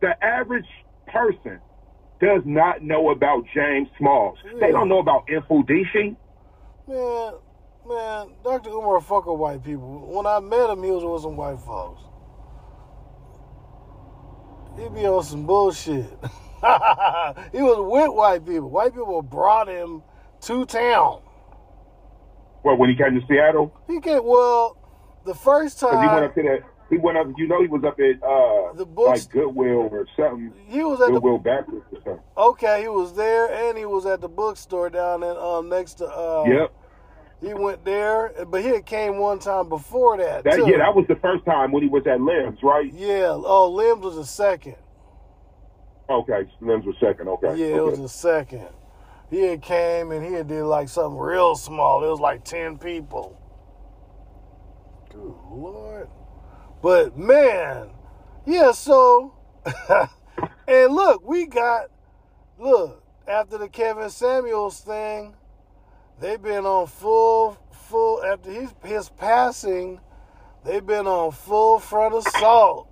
the 0.00 0.24
average 0.24 0.68
person 1.06 1.60
does 2.20 2.42
not 2.44 2.82
know 2.82 3.10
about 3.10 3.44
James 3.54 3.88
Smalls. 3.98 4.38
They 4.60 4.70
don't 4.72 4.88
know 4.88 4.98
about 4.98 5.26
Mfundishi. 5.26 6.16
man, 6.86 7.32
man, 7.88 8.28
Dr. 8.44 8.70
Umar 8.70 9.00
fuck 9.00 9.26
with 9.26 9.38
white 9.38 9.62
people. 9.64 10.06
When 10.06 10.26
I 10.26 10.38
met 10.40 10.70
him, 10.70 10.82
he 10.82 10.90
was 10.90 11.04
with 11.04 11.22
some 11.22 11.36
white 11.36 11.58
folks. 11.60 12.02
He 14.78 14.88
be 14.88 15.06
on 15.06 15.22
some 15.24 15.46
bullshit. 15.46 16.04
he 17.52 17.60
was 17.62 17.78
with 17.90 18.12
white 18.14 18.44
people. 18.46 18.70
White 18.70 18.92
people 18.94 19.22
brought 19.22 19.68
him 19.68 20.02
to 20.42 20.64
town. 20.66 21.22
Well, 22.62 22.76
when 22.76 22.90
he 22.90 22.96
came 22.96 23.18
to 23.18 23.26
Seattle, 23.26 23.72
He 23.88 24.00
came, 24.00 24.24
well, 24.24 24.76
the 25.30 25.34
first 25.38 25.80
'cause 25.80 25.90
he 25.92 25.96
went 26.08 26.24
up 26.24 26.34
to 26.34 26.42
that. 26.42 26.60
He 26.90 26.96
went 26.96 27.16
up. 27.16 27.28
You 27.36 27.46
know, 27.46 27.60
he 27.62 27.68
was 27.68 27.84
up 27.84 28.00
at 28.00 28.20
uh, 28.22 28.72
The 28.74 28.84
books- 28.84 29.24
like 29.26 29.30
Goodwill 29.32 29.88
or 29.92 30.06
something. 30.16 30.52
he 30.66 30.82
was 30.82 31.00
at 31.00 31.06
the 31.06 31.12
Goodwill 31.12 31.38
Baptist 31.38 31.86
or 31.92 31.98
something. 32.04 32.20
Okay, 32.36 32.82
he 32.82 32.88
was 32.88 33.14
there, 33.14 33.46
and 33.52 33.78
he 33.78 33.84
was 33.86 34.06
at 34.06 34.20
the 34.20 34.28
bookstore 34.28 34.90
down 34.90 35.22
in 35.22 35.36
um 35.36 35.68
next 35.68 35.94
to. 35.98 36.06
Uh, 36.06 36.44
yep. 36.48 36.72
He 37.40 37.54
went 37.54 37.84
there, 37.84 38.32
but 38.48 38.60
he 38.62 38.68
had 38.68 38.84
came 38.84 39.18
one 39.18 39.38
time 39.38 39.68
before 39.68 40.16
that. 40.18 40.42
That 40.44 40.56
too. 40.56 40.68
yeah, 40.68 40.78
that 40.78 40.94
was 40.94 41.06
the 41.08 41.16
first 41.16 41.44
time 41.46 41.70
when 41.72 41.82
he 41.84 41.88
was 41.88 42.06
at 42.06 42.20
Limbs, 42.20 42.58
right? 42.62 42.92
Yeah. 42.92 43.28
Oh, 43.32 43.70
Limbs 43.70 44.04
was 44.04 44.16
the 44.16 44.24
second. 44.26 44.76
Okay, 46.10 46.46
Limbs 46.60 46.84
was 46.84 46.96
second. 47.00 47.28
Okay. 47.28 47.54
Yeah, 47.56 47.76
it 47.76 47.84
was 47.84 47.94
okay. 47.94 48.02
the 48.02 48.08
second. 48.08 48.68
He 49.30 49.42
had 49.42 49.62
came 49.62 50.10
and 50.10 50.26
he 50.26 50.32
had 50.32 50.48
did 50.48 50.64
like 50.64 50.88
something 50.88 51.16
real 51.18 51.54
small. 51.54 52.04
It 52.04 52.08
was 52.10 52.18
like 52.20 52.42
ten 52.44 52.76
people. 52.78 53.36
Good 55.10 55.34
lord. 55.50 56.08
But 56.82 57.18
man, 57.18 57.90
yeah. 58.46 58.72
So, 58.72 59.34
and 60.68 60.94
look, 60.94 61.26
we 61.26 61.46
got 61.46 61.86
look 62.58 63.02
after 63.26 63.58
the 63.58 63.68
Kevin 63.68 64.10
Samuels 64.10 64.80
thing. 64.80 65.34
They've 66.20 66.40
been 66.40 66.64
on 66.64 66.86
full, 66.86 67.58
full 67.72 68.22
after 68.22 68.50
his 68.52 68.72
his 68.84 69.08
passing. 69.08 70.00
They've 70.64 70.86
been 70.86 71.06
on 71.06 71.32
full 71.32 71.80
front 71.80 72.14
assault. 72.14 72.88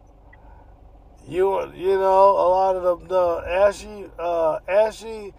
You 1.27 1.73
you 1.75 1.99
know 1.99 2.31
a 2.31 2.49
lot 2.49 2.75
of 2.75 2.83
the, 2.83 3.07
the 3.07 3.49
ashy 3.49 4.07
uh, 4.19 4.59
ashy 4.66 5.35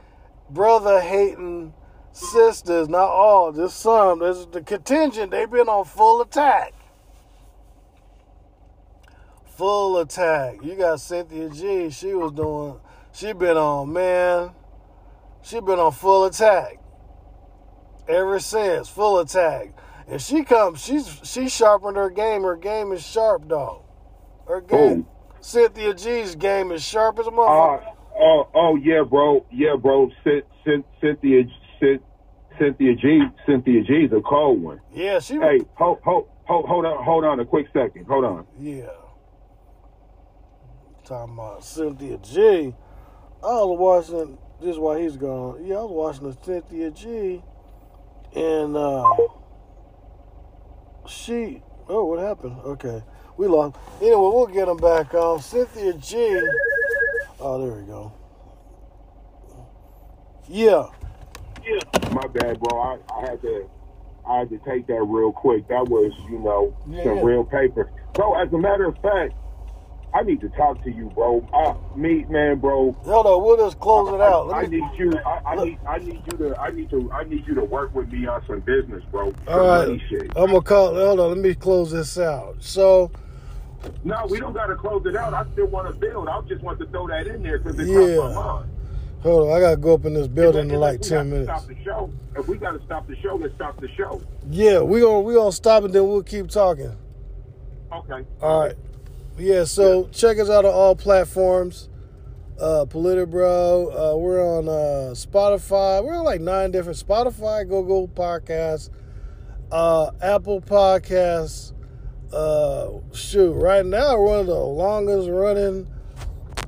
brother 0.50 1.02
hating 1.02 1.74
sisters, 2.20 2.90
not 2.90 3.10
all, 3.10 3.52
just 3.52 3.80
some. 3.80 4.20
There's 4.20 4.46
the 4.48 4.62
contingent. 4.62 5.32
They've 5.32 5.50
been 5.50 5.70
on 5.70 5.86
full 5.86 6.22
attack. 6.22 6.74
Full 9.46 9.98
attack. 9.98 10.64
You 10.64 10.76
got 10.76 11.02
Cynthia 11.02 11.50
G. 11.50 11.90
She 11.90 12.14
was 12.14 12.32
doing. 12.32 12.76
She 13.12 13.34
been 13.34 13.58
on 13.58 13.92
man. 13.92 14.52
She 15.42 15.60
been 15.60 15.80
on 15.80 15.92
full 15.92 16.26
attack. 16.26 16.80
Ever 18.08 18.40
since 18.40 18.88
full 18.90 19.20
attack. 19.20 19.74
And 20.08 20.22
she 20.22 20.44
comes, 20.44 20.84
she's 20.84 21.22
she 21.24 21.50
sharpened 21.50 21.96
her 21.98 22.10
game. 22.10 22.42
Her 22.44 22.56
game 22.56 22.92
is 22.92 23.06
sharp, 23.06 23.44
though. 23.48 23.84
Her 24.48 24.62
game. 24.62 25.06
Cynthia 25.42 25.94
G's 25.94 26.36
game 26.36 26.72
is 26.72 26.84
sharp 26.84 27.20
as 27.20 27.28
a 27.28 27.32
Uh, 27.32 27.80
oh, 28.20 28.50
oh 28.54 28.76
yeah, 28.76 29.04
bro. 29.08 29.46
Yeah, 29.52 29.76
bro. 29.80 30.10
Cyn- 30.26 30.42
Cyn- 30.66 30.84
Cynthia, 31.00 31.44
Cyn- 31.82 32.00
Cynthia 32.60 32.96
G. 32.96 33.22
Cynthia 33.46 33.84
G. 33.84 33.94
is 34.06 34.12
a 34.12 34.22
cold 34.22 34.62
one. 34.62 34.82
yeah, 34.94 35.20
she. 35.20 35.36
Hey, 35.36 35.62
hold, 35.76 36.00
hold, 36.04 36.28
hold, 36.46 36.68
hold 36.68 36.86
on, 36.86 37.04
hold 37.04 37.26
on 37.26 37.40
a 37.40 37.46
quick 37.46 37.68
second. 37.74 38.06
Hold 38.08 38.26
on. 38.26 38.46
Yeah. 38.60 38.90
Talking 41.06 41.34
about 41.34 41.64
Cynthia 41.64 42.18
G. 42.18 42.74
I 43.42 43.48
was 43.48 44.06
watching 44.10 44.38
this 44.62 44.78
while 44.78 44.98
he's 44.98 45.18
gone. 45.18 45.66
Yeah, 45.66 45.78
I 45.78 45.82
was 45.84 46.20
watching 46.22 46.30
the 46.30 46.38
Cynthia 46.46 46.92
G. 46.92 47.42
And 48.36 48.76
uh 48.78 49.04
she 51.08 51.64
oh 51.88 52.06
what 52.06 52.20
happened? 52.20 52.60
Okay. 52.64 53.02
We 53.38 53.48
lost. 53.48 53.78
Anyway, 54.02 54.16
we'll 54.18 54.48
get 54.48 54.68
him 54.68 54.78
back 54.78 55.14
on. 55.14 55.42
Cynthia 55.42 55.94
G. 55.94 56.40
Oh, 57.40 57.66
there 57.66 57.80
we 57.80 57.86
go. 57.88 58.12
Yeah. 60.48 60.88
My 62.12 62.28
bad, 62.28 62.60
bro. 62.60 62.80
I, 62.80 62.98
I 63.14 63.30
had 63.30 63.42
to 63.42 63.70
I 64.28 64.40
had 64.40 64.50
to 64.50 64.60
take 64.60 64.88
that 64.88 65.04
real 65.04 65.32
quick. 65.32 65.68
That 65.70 65.88
was, 65.88 66.12
you 66.30 66.40
know, 66.40 66.76
Yeah, 66.88 67.04
some 67.04 67.24
real 67.24 67.44
paper. 67.44 67.90
Bro, 68.16 68.36
as 68.42 68.52
a 68.54 68.58
matter 68.58 68.86
of 68.86 68.96
fact, 69.02 69.34
I 70.14 70.24
need 70.24 70.42
to 70.42 70.50
talk 70.50 70.84
to 70.84 70.92
you, 70.92 71.12
bro. 71.16 71.48
Uh, 71.54 71.98
me, 71.98 72.26
man, 72.30 72.60
bro. 72.60 72.94
Hold 73.04 73.26
on, 73.28 73.44
we'll 73.44 73.58
just 73.58 73.80
close 73.80 74.10
it 74.10 74.20
out. 74.22 74.52
I, 74.52 74.62
I 74.62 74.66
need 74.66 74.84
you. 74.98 75.18
I, 75.26 75.42
I 75.46 75.64
need. 75.64 75.80
I 75.88 75.98
need 76.00 76.22
you 76.32 76.38
to. 76.38 76.60
I 76.60 76.72
need 76.72 76.90
to. 76.90 77.12
I 77.12 77.24
need 77.26 77.46
you 77.48 77.56
to 77.56 77.64
work 77.64 77.94
with 77.94 78.10
me 78.12 78.26
on 78.26 78.44
some 78.48 78.60
business, 78.62 79.04
bro. 79.12 79.34
All 79.48 79.88
right. 79.88 80.02
shit. 80.10 80.32
I'm 80.36 80.48
gonna 80.48 80.62
call. 80.62 80.96
Hold 80.96 81.20
on, 81.20 81.30
let 81.30 81.38
me 81.38 81.54
close 81.54 81.92
this 81.92 82.18
out. 82.18 82.56
So, 82.60 83.12
No, 84.04 84.26
we 84.30 84.40
don't 84.40 84.54
got 84.54 84.68
to 84.68 84.76
close 84.76 85.06
it 85.06 85.16
out. 85.16 85.34
I 85.34 85.46
still 85.54 85.68
want 85.68 85.88
to 85.88 85.94
build. 85.94 86.28
I 86.28 86.42
just 86.42 86.64
want 86.64 86.80
to 86.80 86.88
throw 86.88 87.08
that 87.08 87.28
in 87.28 87.44
there 87.44 87.60
because 87.60 87.80
it 87.80 87.88
Yeah. 87.88 88.16
crossed 88.18 88.36
my 88.36 88.44
mind. 88.44 88.72
Hold 89.22 89.50
on, 89.50 89.58
I 89.58 89.60
gotta 89.60 89.78
go 89.78 89.94
up 89.94 90.06
in 90.06 90.14
this 90.14 90.28
building 90.28 90.70
in 90.70 90.80
like 90.80 91.02
ten 91.02 91.30
minutes. 91.30 91.50
Stop 91.50 91.68
the 91.68 91.84
show. 91.84 92.10
If 92.36 92.48
we 92.48 92.58
got 92.58 92.72
to 92.72 92.82
stop 92.86 93.08
the 93.08 93.16
show, 93.18 93.36
let's 93.36 93.54
stop 93.56 93.80
the 93.82 93.90
show. 93.90 94.22
Yeah, 94.50 94.82
we 94.82 95.02
gonna 95.02 95.22
we 95.22 95.34
gonna 95.34 95.52
stop 95.52 95.84
it. 95.84 95.92
Then 95.92 96.08
we'll 96.08 96.24
keep 96.24 96.48
talking. 96.48 96.96
Okay. 97.92 98.26
All 98.42 98.62
right. 98.66 98.76
Yeah, 99.38 99.64
so 99.64 100.08
check 100.12 100.38
us 100.38 100.50
out 100.50 100.66
on 100.66 100.74
all 100.74 100.96
platforms. 100.96 101.90
Uh 102.60 102.86
Politibro. 102.86 104.14
Uh 104.14 104.18
we're 104.18 104.42
on 104.46 104.68
uh 104.68 105.14
Spotify. 105.14 106.04
We're 106.04 106.18
on 106.18 106.26
like 106.26 106.42
nine 106.42 106.72
different 106.72 106.98
Spotify, 106.98 107.68
Google 107.68 108.08
Podcasts, 108.08 108.90
uh 109.72 110.12
Apple 110.22 110.62
Podcasts. 110.62 111.74
Uh 112.34 113.00
shoot, 113.14 113.54
right 113.54 113.86
now 113.86 114.18
we're 114.18 114.26
one 114.26 114.40
of 114.42 114.48
the 114.48 114.54
longest 114.54 115.30
running 115.30 115.88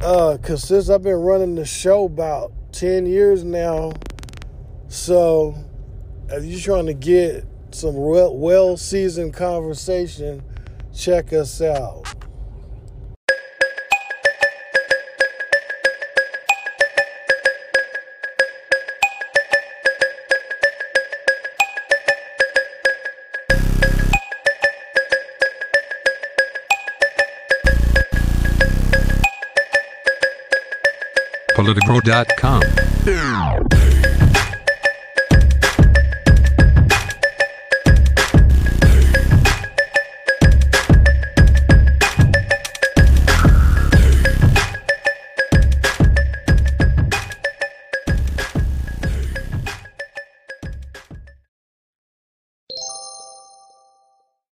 uh 0.04 0.38
cause 0.42 0.68
since 0.68 0.90
I've 0.90 1.04
been 1.04 1.14
running 1.14 1.56
the 1.56 1.66
show 1.66 2.06
about 2.06 2.52
ten 2.72 3.06
years 3.06 3.44
now. 3.44 3.94
So 4.88 5.56
if 6.30 6.44
you're 6.44 6.60
trying 6.60 6.88
to 6.88 6.94
get 6.94 7.46
some 7.72 7.96
well 7.96 8.36
well 8.36 8.78
seasoned 8.78 9.34
conversation, 9.34 10.44
check 10.96 11.34
us 11.34 11.62
out. 11.62 12.21
Politipro.com. 31.74 32.60